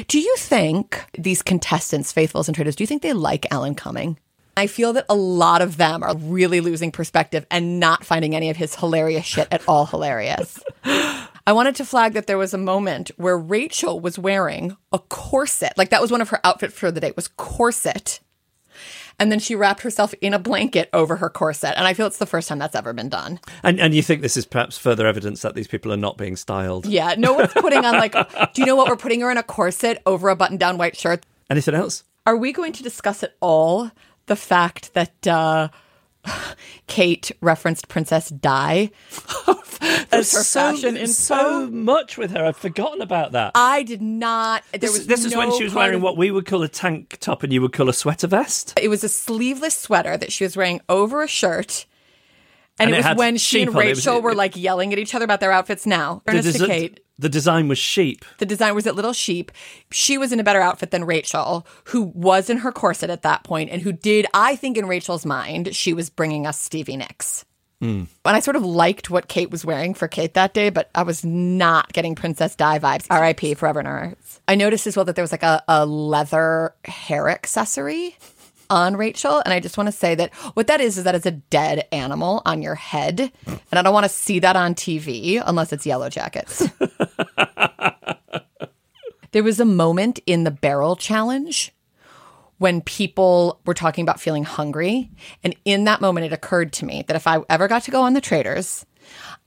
Do 0.08 0.18
you 0.18 0.34
think 0.36 1.04
these 1.16 1.42
contestants, 1.42 2.12
faithfuls 2.12 2.48
and 2.48 2.56
traitors, 2.56 2.74
do 2.74 2.82
you 2.82 2.88
think 2.88 3.02
they 3.02 3.12
like 3.12 3.46
Alan 3.52 3.76
Cumming? 3.76 4.18
I 4.56 4.66
feel 4.66 4.92
that 4.92 5.06
a 5.08 5.14
lot 5.14 5.62
of 5.62 5.76
them 5.76 6.02
are 6.02 6.16
really 6.16 6.60
losing 6.60 6.92
perspective 6.92 7.46
and 7.50 7.80
not 7.80 8.04
finding 8.04 8.34
any 8.34 8.50
of 8.50 8.56
his 8.56 8.74
hilarious 8.74 9.24
shit 9.24 9.48
at 9.50 9.66
all 9.66 9.86
hilarious. 9.86 10.62
I 10.84 11.52
wanted 11.52 11.74
to 11.76 11.84
flag 11.84 12.12
that 12.12 12.26
there 12.26 12.38
was 12.38 12.54
a 12.54 12.58
moment 12.58 13.10
where 13.16 13.36
Rachel 13.36 13.98
was 13.98 14.18
wearing 14.18 14.76
a 14.92 14.98
corset. 14.98 15.76
Like 15.76 15.90
that 15.90 16.00
was 16.00 16.10
one 16.10 16.20
of 16.20 16.28
her 16.28 16.40
outfits 16.44 16.74
for 16.74 16.90
the 16.90 17.00
day 17.00 17.12
was 17.16 17.28
corset. 17.28 18.20
And 19.18 19.30
then 19.30 19.38
she 19.38 19.54
wrapped 19.54 19.82
herself 19.82 20.14
in 20.20 20.34
a 20.34 20.38
blanket 20.38 20.88
over 20.92 21.16
her 21.16 21.28
corset. 21.28 21.74
And 21.76 21.86
I 21.86 21.94
feel 21.94 22.06
it's 22.06 22.18
the 22.18 22.26
first 22.26 22.48
time 22.48 22.58
that's 22.58 22.74
ever 22.76 22.92
been 22.92 23.08
done. 23.08 23.40
And 23.62 23.80
and 23.80 23.94
you 23.94 24.02
think 24.02 24.22
this 24.22 24.36
is 24.36 24.46
perhaps 24.46 24.78
further 24.78 25.06
evidence 25.06 25.42
that 25.42 25.54
these 25.54 25.68
people 25.68 25.92
are 25.92 25.98
not 25.98 26.16
being 26.16 26.36
styled? 26.36 26.86
Yeah, 26.86 27.14
no 27.18 27.34
one's 27.34 27.52
putting 27.54 27.84
on 27.84 27.94
like, 27.94 28.14
do 28.52 28.62
you 28.62 28.66
know 28.66 28.76
what? 28.76 28.88
We're 28.88 28.96
putting 28.96 29.20
her 29.20 29.30
in 29.30 29.38
a 29.38 29.42
corset 29.42 30.00
over 30.06 30.28
a 30.28 30.36
button 30.36 30.56
down 30.56 30.78
white 30.78 30.96
shirt. 30.96 31.24
Anything 31.50 31.74
else? 31.74 32.04
Are 32.24 32.36
we 32.36 32.52
going 32.52 32.72
to 32.74 32.82
discuss 32.82 33.22
at 33.22 33.34
all 33.40 33.90
the 34.26 34.36
fact 34.36 34.94
that 34.94 35.26
uh, 35.26 35.68
Kate 36.86 37.32
referenced 37.40 37.88
Princess 37.88 38.28
Di 38.28 38.90
as 40.12 40.32
her 40.32 40.42
so, 40.42 40.76
so 41.06 41.66
much 41.70 42.16
with 42.16 42.30
her. 42.32 42.44
I've 42.44 42.56
forgotten 42.56 43.00
about 43.00 43.32
that. 43.32 43.52
I 43.54 43.82
did 43.82 44.02
not. 44.02 44.62
There 44.72 44.80
this 44.80 44.92
was 44.92 45.06
this 45.06 45.24
is 45.24 45.34
when 45.36 45.56
she 45.56 45.64
was 45.64 45.74
wearing 45.74 45.96
of- 45.96 46.02
what 46.02 46.16
we 46.16 46.30
would 46.30 46.46
call 46.46 46.62
a 46.62 46.68
tank 46.68 47.18
top 47.20 47.42
and 47.42 47.52
you 47.52 47.60
would 47.62 47.72
call 47.72 47.88
a 47.88 47.94
sweater 47.94 48.26
vest. 48.26 48.78
It 48.80 48.88
was 48.88 49.02
a 49.04 49.08
sleeveless 49.08 49.74
sweater 49.76 50.16
that 50.16 50.32
she 50.32 50.44
was 50.44 50.56
wearing 50.56 50.80
over 50.88 51.22
a 51.22 51.28
shirt. 51.28 51.86
And, 52.78 52.88
And 52.88 52.96
it 52.96 53.04
it 53.04 53.08
was 53.10 53.16
when 53.18 53.36
she 53.36 53.62
and 53.62 53.70
on 53.70 53.82
it. 53.82 53.86
It 53.86 53.96
Rachel 53.96 54.22
were 54.22 54.34
like 54.34 54.56
yelling 54.56 54.92
at 54.92 54.98
each 54.98 55.14
other 55.14 55.24
about 55.24 55.40
their 55.40 55.52
outfits 55.52 55.84
now. 55.86 56.22
Ernest 56.26 56.58
to 56.58 56.66
Kate. 56.66 57.00
The 57.22 57.28
design 57.28 57.68
was 57.68 57.78
sheep. 57.78 58.24
The 58.38 58.46
design 58.46 58.74
was 58.74 58.86
at 58.86 58.96
Little 58.96 59.12
Sheep. 59.12 59.52
She 59.90 60.18
was 60.18 60.32
in 60.32 60.40
a 60.40 60.44
better 60.44 60.60
outfit 60.60 60.90
than 60.90 61.04
Rachel, 61.04 61.66
who 61.84 62.02
was 62.02 62.50
in 62.50 62.58
her 62.58 62.72
corset 62.72 63.10
at 63.10 63.22
that 63.22 63.44
point 63.44 63.70
and 63.70 63.80
who 63.80 63.92
did, 63.92 64.26
I 64.34 64.56
think, 64.56 64.76
in 64.76 64.86
Rachel's 64.86 65.24
mind, 65.24 65.74
she 65.74 65.94
was 65.94 66.10
bringing 66.10 66.46
us 66.46 66.60
Stevie 66.60 66.96
Nicks. 66.96 67.44
Hmm. 67.80 68.04
And 68.24 68.36
I 68.36 68.40
sort 68.40 68.56
of 68.56 68.64
liked 68.64 69.10
what 69.10 69.26
Kate 69.28 69.50
was 69.50 69.64
wearing 69.64 69.94
for 69.94 70.06
Kate 70.06 70.34
that 70.34 70.54
day, 70.54 70.70
but 70.70 70.90
I 70.94 71.02
was 71.02 71.24
not 71.24 71.92
getting 71.92 72.14
Princess 72.14 72.54
Di 72.54 72.78
vibes. 72.78 73.06
R.I.P. 73.10 73.54
Forever 73.54 73.86
our. 73.86 74.14
I 74.46 74.54
noticed 74.54 74.86
as 74.86 74.96
well 74.96 75.04
that 75.04 75.16
there 75.16 75.22
was 75.22 75.32
like 75.32 75.42
a, 75.42 75.62
a 75.66 75.86
leather 75.86 76.74
hair 76.84 77.28
accessory 77.28 78.16
on 78.72 78.96
Rachel. 78.96 79.42
And 79.44 79.52
I 79.52 79.60
just 79.60 79.76
want 79.76 79.86
to 79.88 79.92
say 79.92 80.14
that 80.14 80.32
what 80.54 80.66
that 80.66 80.80
is, 80.80 80.98
is 80.98 81.04
that 81.04 81.14
it's 81.14 81.26
a 81.26 81.30
dead 81.30 81.86
animal 81.92 82.42
on 82.46 82.62
your 82.62 82.74
head. 82.74 83.30
And 83.46 83.60
I 83.72 83.82
don't 83.82 83.92
want 83.92 84.04
to 84.04 84.08
see 84.08 84.38
that 84.40 84.56
on 84.56 84.74
TV 84.74 85.40
unless 85.44 85.72
it's 85.72 85.86
Yellowjackets. 85.86 86.72
There 89.32 89.42
was 89.42 89.60
a 89.60 89.64
moment 89.64 90.20
in 90.26 90.44
the 90.44 90.50
barrel 90.50 90.94
challenge 90.94 91.72
when 92.58 92.82
people 92.82 93.60
were 93.64 93.74
talking 93.74 94.02
about 94.02 94.20
feeling 94.20 94.44
hungry. 94.44 95.10
And 95.42 95.56
in 95.64 95.84
that 95.84 96.02
moment, 96.02 96.26
it 96.26 96.34
occurred 96.34 96.72
to 96.74 96.84
me 96.84 97.02
that 97.08 97.16
if 97.16 97.26
I 97.26 97.40
ever 97.48 97.66
got 97.66 97.82
to 97.84 97.90
go 97.90 98.02
on 98.02 98.12
the 98.12 98.20
traitors, 98.20 98.84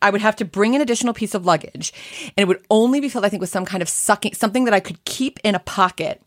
I 0.01 0.09
would 0.09 0.21
have 0.21 0.35
to 0.37 0.45
bring 0.45 0.75
an 0.75 0.81
additional 0.81 1.13
piece 1.13 1.35
of 1.35 1.45
luggage. 1.45 1.93
And 2.35 2.43
it 2.43 2.47
would 2.47 2.65
only 2.71 2.99
be 2.99 3.09
filled, 3.09 3.25
I 3.25 3.29
think, 3.29 3.41
with 3.41 3.49
some 3.51 3.63
kind 3.63 3.83
of 3.83 3.87
sucking, 3.87 4.33
something 4.33 4.65
that 4.65 4.73
I 4.73 4.79
could 4.79 5.05
keep 5.05 5.39
in 5.43 5.53
a 5.53 5.59
pocket 5.59 6.19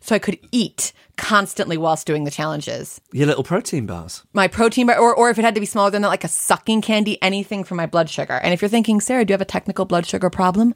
so 0.00 0.14
I 0.14 0.20
could 0.20 0.38
eat 0.52 0.92
constantly 1.22 1.78
whilst 1.78 2.06
doing 2.06 2.24
the 2.24 2.30
challenges. 2.30 3.00
Your 3.12 3.26
little 3.26 3.44
protein 3.44 3.86
bars. 3.86 4.22
My 4.34 4.48
protein 4.48 4.88
bar, 4.88 4.98
or, 4.98 5.14
or 5.14 5.30
if 5.30 5.38
it 5.38 5.44
had 5.44 5.54
to 5.54 5.60
be 5.60 5.66
smaller 5.66 5.90
than 5.90 6.02
that, 6.02 6.08
like 6.08 6.24
a 6.24 6.28
sucking 6.28 6.82
candy, 6.82 7.16
anything 7.22 7.64
for 7.64 7.74
my 7.76 7.86
blood 7.86 8.10
sugar. 8.10 8.34
And 8.34 8.52
if 8.52 8.60
you're 8.60 8.68
thinking, 8.68 9.00
Sara, 9.00 9.24
do 9.24 9.32
you 9.32 9.34
have 9.34 9.40
a 9.40 9.46
technical 9.46 9.86
blood 9.86 10.04
sugar 10.04 10.28
problem? 10.28 10.74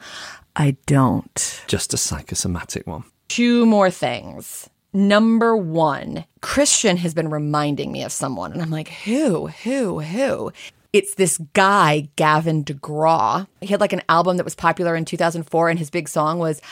I 0.55 0.77
don't. 0.87 1.63
Just 1.67 1.93
a 1.93 1.99
psychosomatic 1.99 2.87
one. 2.87 3.05
two 3.29 3.67
more 3.67 3.91
things. 3.91 4.71
Number 4.95 5.55
one, 5.57 6.25
Christian 6.41 6.97
has 6.99 7.13
been 7.13 7.29
reminding 7.29 7.93
me 7.93 8.03
of 8.03 8.13
someone, 8.13 8.53
and 8.53 8.63
I'm 8.63 8.71
like, 8.71 8.89
who, 8.89 9.49
who, 9.49 10.01
who? 10.01 10.53
It's 10.95 11.17
this 11.17 11.37
guy, 11.53 12.09
Gavin 12.17 12.65
DeGraw. 12.65 13.47
He 13.61 13.67
had 13.67 13.81
like 13.81 13.93
an 13.93 14.01
album 14.09 14.39
that 14.39 14.45
was 14.45 14.55
popular 14.55 14.97
in 14.97 15.05
2004, 15.05 15.69
and 15.69 15.79
his 15.79 15.91
big 15.91 16.09
song 16.09 16.39
was, 16.39 16.63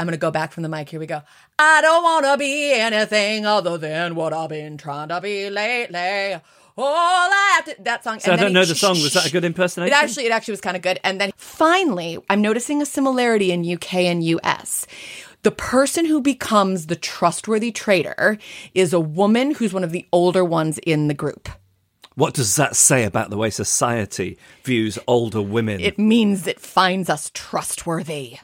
I'm 0.00 0.06
going 0.06 0.12
to 0.12 0.18
go 0.18 0.30
back 0.30 0.52
from 0.52 0.62
the 0.62 0.70
mic. 0.70 0.88
Here 0.88 0.98
we 0.98 1.04
go. 1.04 1.20
I 1.58 1.82
don't 1.82 2.02
want 2.02 2.24
to 2.24 2.38
be 2.38 2.72
anything 2.72 3.44
other 3.44 3.76
than 3.76 4.14
what 4.14 4.32
I've 4.32 4.48
been 4.48 4.78
trying 4.78 5.08
to 5.10 5.20
be 5.20 5.50
lately. 5.50 6.40
All 6.78 6.86
I 6.86 7.52
have 7.56 7.76
to, 7.76 7.82
that 7.82 8.02
song. 8.02 8.18
So 8.18 8.30
I 8.30 8.34
and 8.34 8.38
then 8.38 8.44
don't 8.46 8.48
he- 8.48 8.54
know 8.54 8.64
the 8.64 8.74
song. 8.74 8.92
Was 8.92 9.12
that 9.12 9.26
a 9.26 9.30
good 9.30 9.44
impersonation? 9.44 9.92
it 9.92 9.96
actually, 10.02 10.24
it 10.24 10.32
actually 10.32 10.52
was 10.52 10.62
kind 10.62 10.74
of 10.74 10.82
good. 10.82 10.98
And 11.04 11.20
then 11.20 11.32
finally, 11.36 12.16
I'm 12.30 12.40
noticing 12.40 12.80
a 12.80 12.86
similarity 12.86 13.52
in 13.52 13.70
UK 13.70 13.94
and 13.96 14.24
US. 14.24 14.86
The 15.42 15.50
person 15.50 16.06
who 16.06 16.22
becomes 16.22 16.86
the 16.86 16.96
trustworthy 16.96 17.70
traitor 17.70 18.38
is 18.72 18.94
a 18.94 19.00
woman 19.00 19.50
who's 19.50 19.74
one 19.74 19.84
of 19.84 19.90
the 19.92 20.06
older 20.12 20.46
ones 20.46 20.78
in 20.78 21.08
the 21.08 21.14
group. 21.14 21.50
What 22.14 22.32
does 22.32 22.56
that 22.56 22.74
say 22.74 23.04
about 23.04 23.28
the 23.28 23.36
way 23.36 23.50
society 23.50 24.38
views 24.64 24.98
older 25.06 25.42
women 25.42 25.80
It 25.80 25.98
means 25.98 26.46
it 26.46 26.58
finds 26.60 27.10
us 27.10 27.30
trustworthy. 27.34 28.38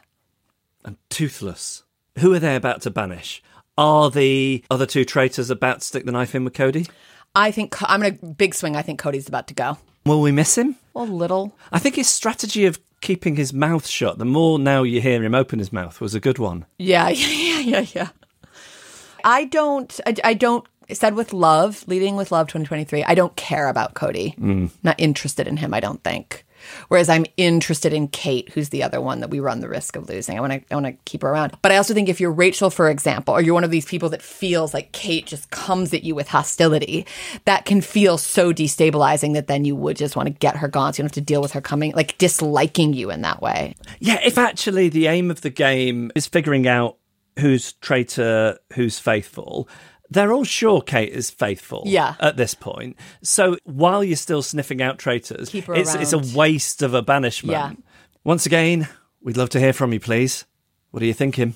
And 0.86 0.96
toothless? 1.10 1.82
Who 2.20 2.32
are 2.32 2.38
they 2.38 2.56
about 2.56 2.80
to 2.82 2.90
banish? 2.90 3.42
Are 3.76 4.10
the 4.10 4.64
other 4.70 4.86
two 4.86 5.04
traitors 5.04 5.50
about 5.50 5.80
to 5.80 5.86
stick 5.86 6.06
the 6.06 6.12
knife 6.12 6.34
in 6.34 6.44
with 6.44 6.54
Cody? 6.54 6.86
I 7.34 7.50
think 7.50 7.76
I'm 7.82 8.02
in 8.02 8.14
a 8.14 8.26
big 8.26 8.54
swing. 8.54 8.76
I 8.76 8.82
think 8.82 8.98
Cody's 8.98 9.28
about 9.28 9.48
to 9.48 9.54
go. 9.54 9.76
Will 10.06 10.22
we 10.22 10.32
miss 10.32 10.56
him? 10.56 10.76
A 10.94 11.02
little. 11.02 11.54
I 11.70 11.78
think 11.78 11.96
his 11.96 12.08
strategy 12.08 12.64
of 12.64 12.78
keeping 13.02 13.36
his 13.36 13.52
mouth 13.52 13.86
shut, 13.86 14.18
the 14.18 14.24
more 14.24 14.58
now 14.58 14.82
you 14.82 15.02
hear 15.02 15.22
him 15.22 15.34
open 15.34 15.58
his 15.58 15.72
mouth, 15.72 16.00
was 16.00 16.14
a 16.14 16.20
good 16.20 16.38
one. 16.38 16.64
Yeah, 16.78 17.08
yeah, 17.10 17.26
yeah, 17.28 17.60
yeah, 17.80 17.86
yeah. 17.94 18.08
I 19.24 19.44
don't, 19.44 20.00
I, 20.06 20.14
I 20.24 20.34
don't, 20.34 20.64
said 20.92 21.14
with 21.14 21.32
love, 21.32 21.84
leading 21.88 22.16
with 22.16 22.32
love 22.32 22.46
2023, 22.46 23.04
I 23.04 23.14
don't 23.14 23.34
care 23.36 23.68
about 23.68 23.94
Cody. 23.94 24.36
Mm. 24.40 24.70
Not 24.82 24.98
interested 24.98 25.48
in 25.48 25.58
him, 25.58 25.74
I 25.74 25.80
don't 25.80 26.02
think. 26.02 26.45
Whereas 26.88 27.08
I'm 27.08 27.26
interested 27.36 27.92
in 27.92 28.08
Kate, 28.08 28.48
who's 28.50 28.70
the 28.70 28.82
other 28.82 29.00
one 29.00 29.20
that 29.20 29.30
we 29.30 29.40
run 29.40 29.60
the 29.60 29.68
risk 29.68 29.96
of 29.96 30.08
losing. 30.08 30.36
I 30.36 30.40
want 30.40 30.52
to, 30.52 30.62
I 30.70 30.74
want 30.74 30.86
to 30.86 30.92
keep 31.04 31.22
her 31.22 31.28
around. 31.28 31.56
But 31.62 31.72
I 31.72 31.76
also 31.76 31.94
think 31.94 32.08
if 32.08 32.20
you're 32.20 32.32
Rachel, 32.32 32.70
for 32.70 32.90
example, 32.90 33.34
or 33.34 33.40
you're 33.40 33.54
one 33.54 33.64
of 33.64 33.70
these 33.70 33.86
people 33.86 34.08
that 34.10 34.22
feels 34.22 34.74
like 34.74 34.92
Kate 34.92 35.26
just 35.26 35.50
comes 35.50 35.92
at 35.94 36.04
you 36.04 36.14
with 36.14 36.28
hostility, 36.28 37.06
that 37.44 37.64
can 37.64 37.80
feel 37.80 38.18
so 38.18 38.52
destabilizing 38.52 39.34
that 39.34 39.46
then 39.46 39.64
you 39.64 39.76
would 39.76 39.96
just 39.96 40.16
want 40.16 40.26
to 40.26 40.32
get 40.32 40.56
her 40.56 40.68
gone. 40.68 40.92
So 40.92 40.98
you 40.98 41.02
don't 41.02 41.10
have 41.10 41.12
to 41.12 41.20
deal 41.20 41.42
with 41.42 41.52
her 41.52 41.60
coming, 41.60 41.92
like 41.92 42.18
disliking 42.18 42.94
you 42.94 43.10
in 43.10 43.22
that 43.22 43.42
way. 43.42 43.74
Yeah, 43.98 44.20
if 44.24 44.38
actually 44.38 44.88
the 44.88 45.06
aim 45.06 45.30
of 45.30 45.40
the 45.40 45.50
game 45.50 46.10
is 46.14 46.26
figuring 46.26 46.66
out 46.66 46.98
who's 47.38 47.74
traitor, 47.74 48.58
who's 48.72 48.98
faithful, 48.98 49.68
they're 50.10 50.32
all 50.32 50.44
sure 50.44 50.80
Kate 50.82 51.12
is 51.12 51.30
faithful 51.30 51.82
Yeah. 51.86 52.14
at 52.20 52.36
this 52.36 52.54
point. 52.54 52.96
So 53.22 53.56
while 53.64 54.04
you're 54.04 54.16
still 54.16 54.42
sniffing 54.42 54.80
out 54.82 54.98
traitors, 54.98 55.52
it's, 55.54 55.94
it's 55.94 56.12
a 56.12 56.36
waste 56.36 56.82
of 56.82 56.94
a 56.94 57.02
banishment. 57.02 57.52
Yeah. 57.52 57.72
Once 58.24 58.46
again, 58.46 58.88
we'd 59.22 59.36
love 59.36 59.50
to 59.50 59.60
hear 59.60 59.72
from 59.72 59.92
you, 59.92 60.00
please. 60.00 60.44
What 60.90 61.02
are 61.02 61.06
you 61.06 61.14
thinking? 61.14 61.54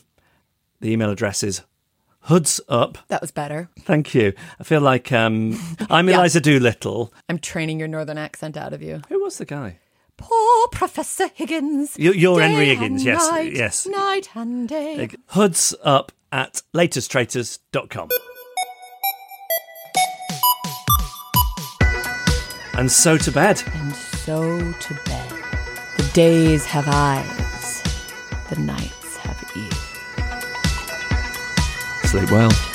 The 0.80 0.90
email 0.92 1.10
address 1.10 1.42
is 1.42 1.62
hoods 2.24 2.60
up. 2.68 2.98
That 3.08 3.20
was 3.20 3.30
better. 3.30 3.68
Thank 3.80 4.14
you. 4.14 4.32
I 4.58 4.64
feel 4.64 4.80
like 4.80 5.10
um, 5.12 5.58
I'm 5.90 6.08
Yeah. 6.08 6.16
Eliza 6.16 6.40
Doolittle. 6.40 7.12
I'm 7.28 7.38
training 7.38 7.78
your 7.78 7.88
northern 7.88 8.18
accent 8.18 8.56
out 8.56 8.72
of 8.72 8.82
you. 8.82 9.02
Who 9.08 9.22
was 9.22 9.38
the 9.38 9.44
guy? 9.46 9.78
Poor 10.16 10.68
Professor 10.68 11.28
Higgins. 11.34 11.96
You- 11.98 12.12
you're 12.12 12.40
Henry 12.40 12.66
Higgins, 12.66 13.04
yes, 13.04 13.26
Night, 13.30 13.52
yes. 13.54 13.86
Night 13.86 14.28
and 14.34 14.68
day. 14.68 15.08
Hoods 15.28 15.74
up 15.82 16.12
at 16.30 16.62
laterstraitors.com. 16.74 18.08
And 22.80 22.90
so 22.90 23.18
to 23.18 23.30
bed. 23.30 23.62
And 23.74 23.94
so 23.94 24.58
to 24.58 24.94
bed. 25.04 25.30
The 25.98 26.10
days 26.14 26.64
have 26.64 26.88
eyes, 26.88 27.82
the 28.48 28.58
nights 28.58 29.18
have 29.18 29.36
ears. 29.54 29.74
Sleep 32.10 32.30
well. 32.30 32.69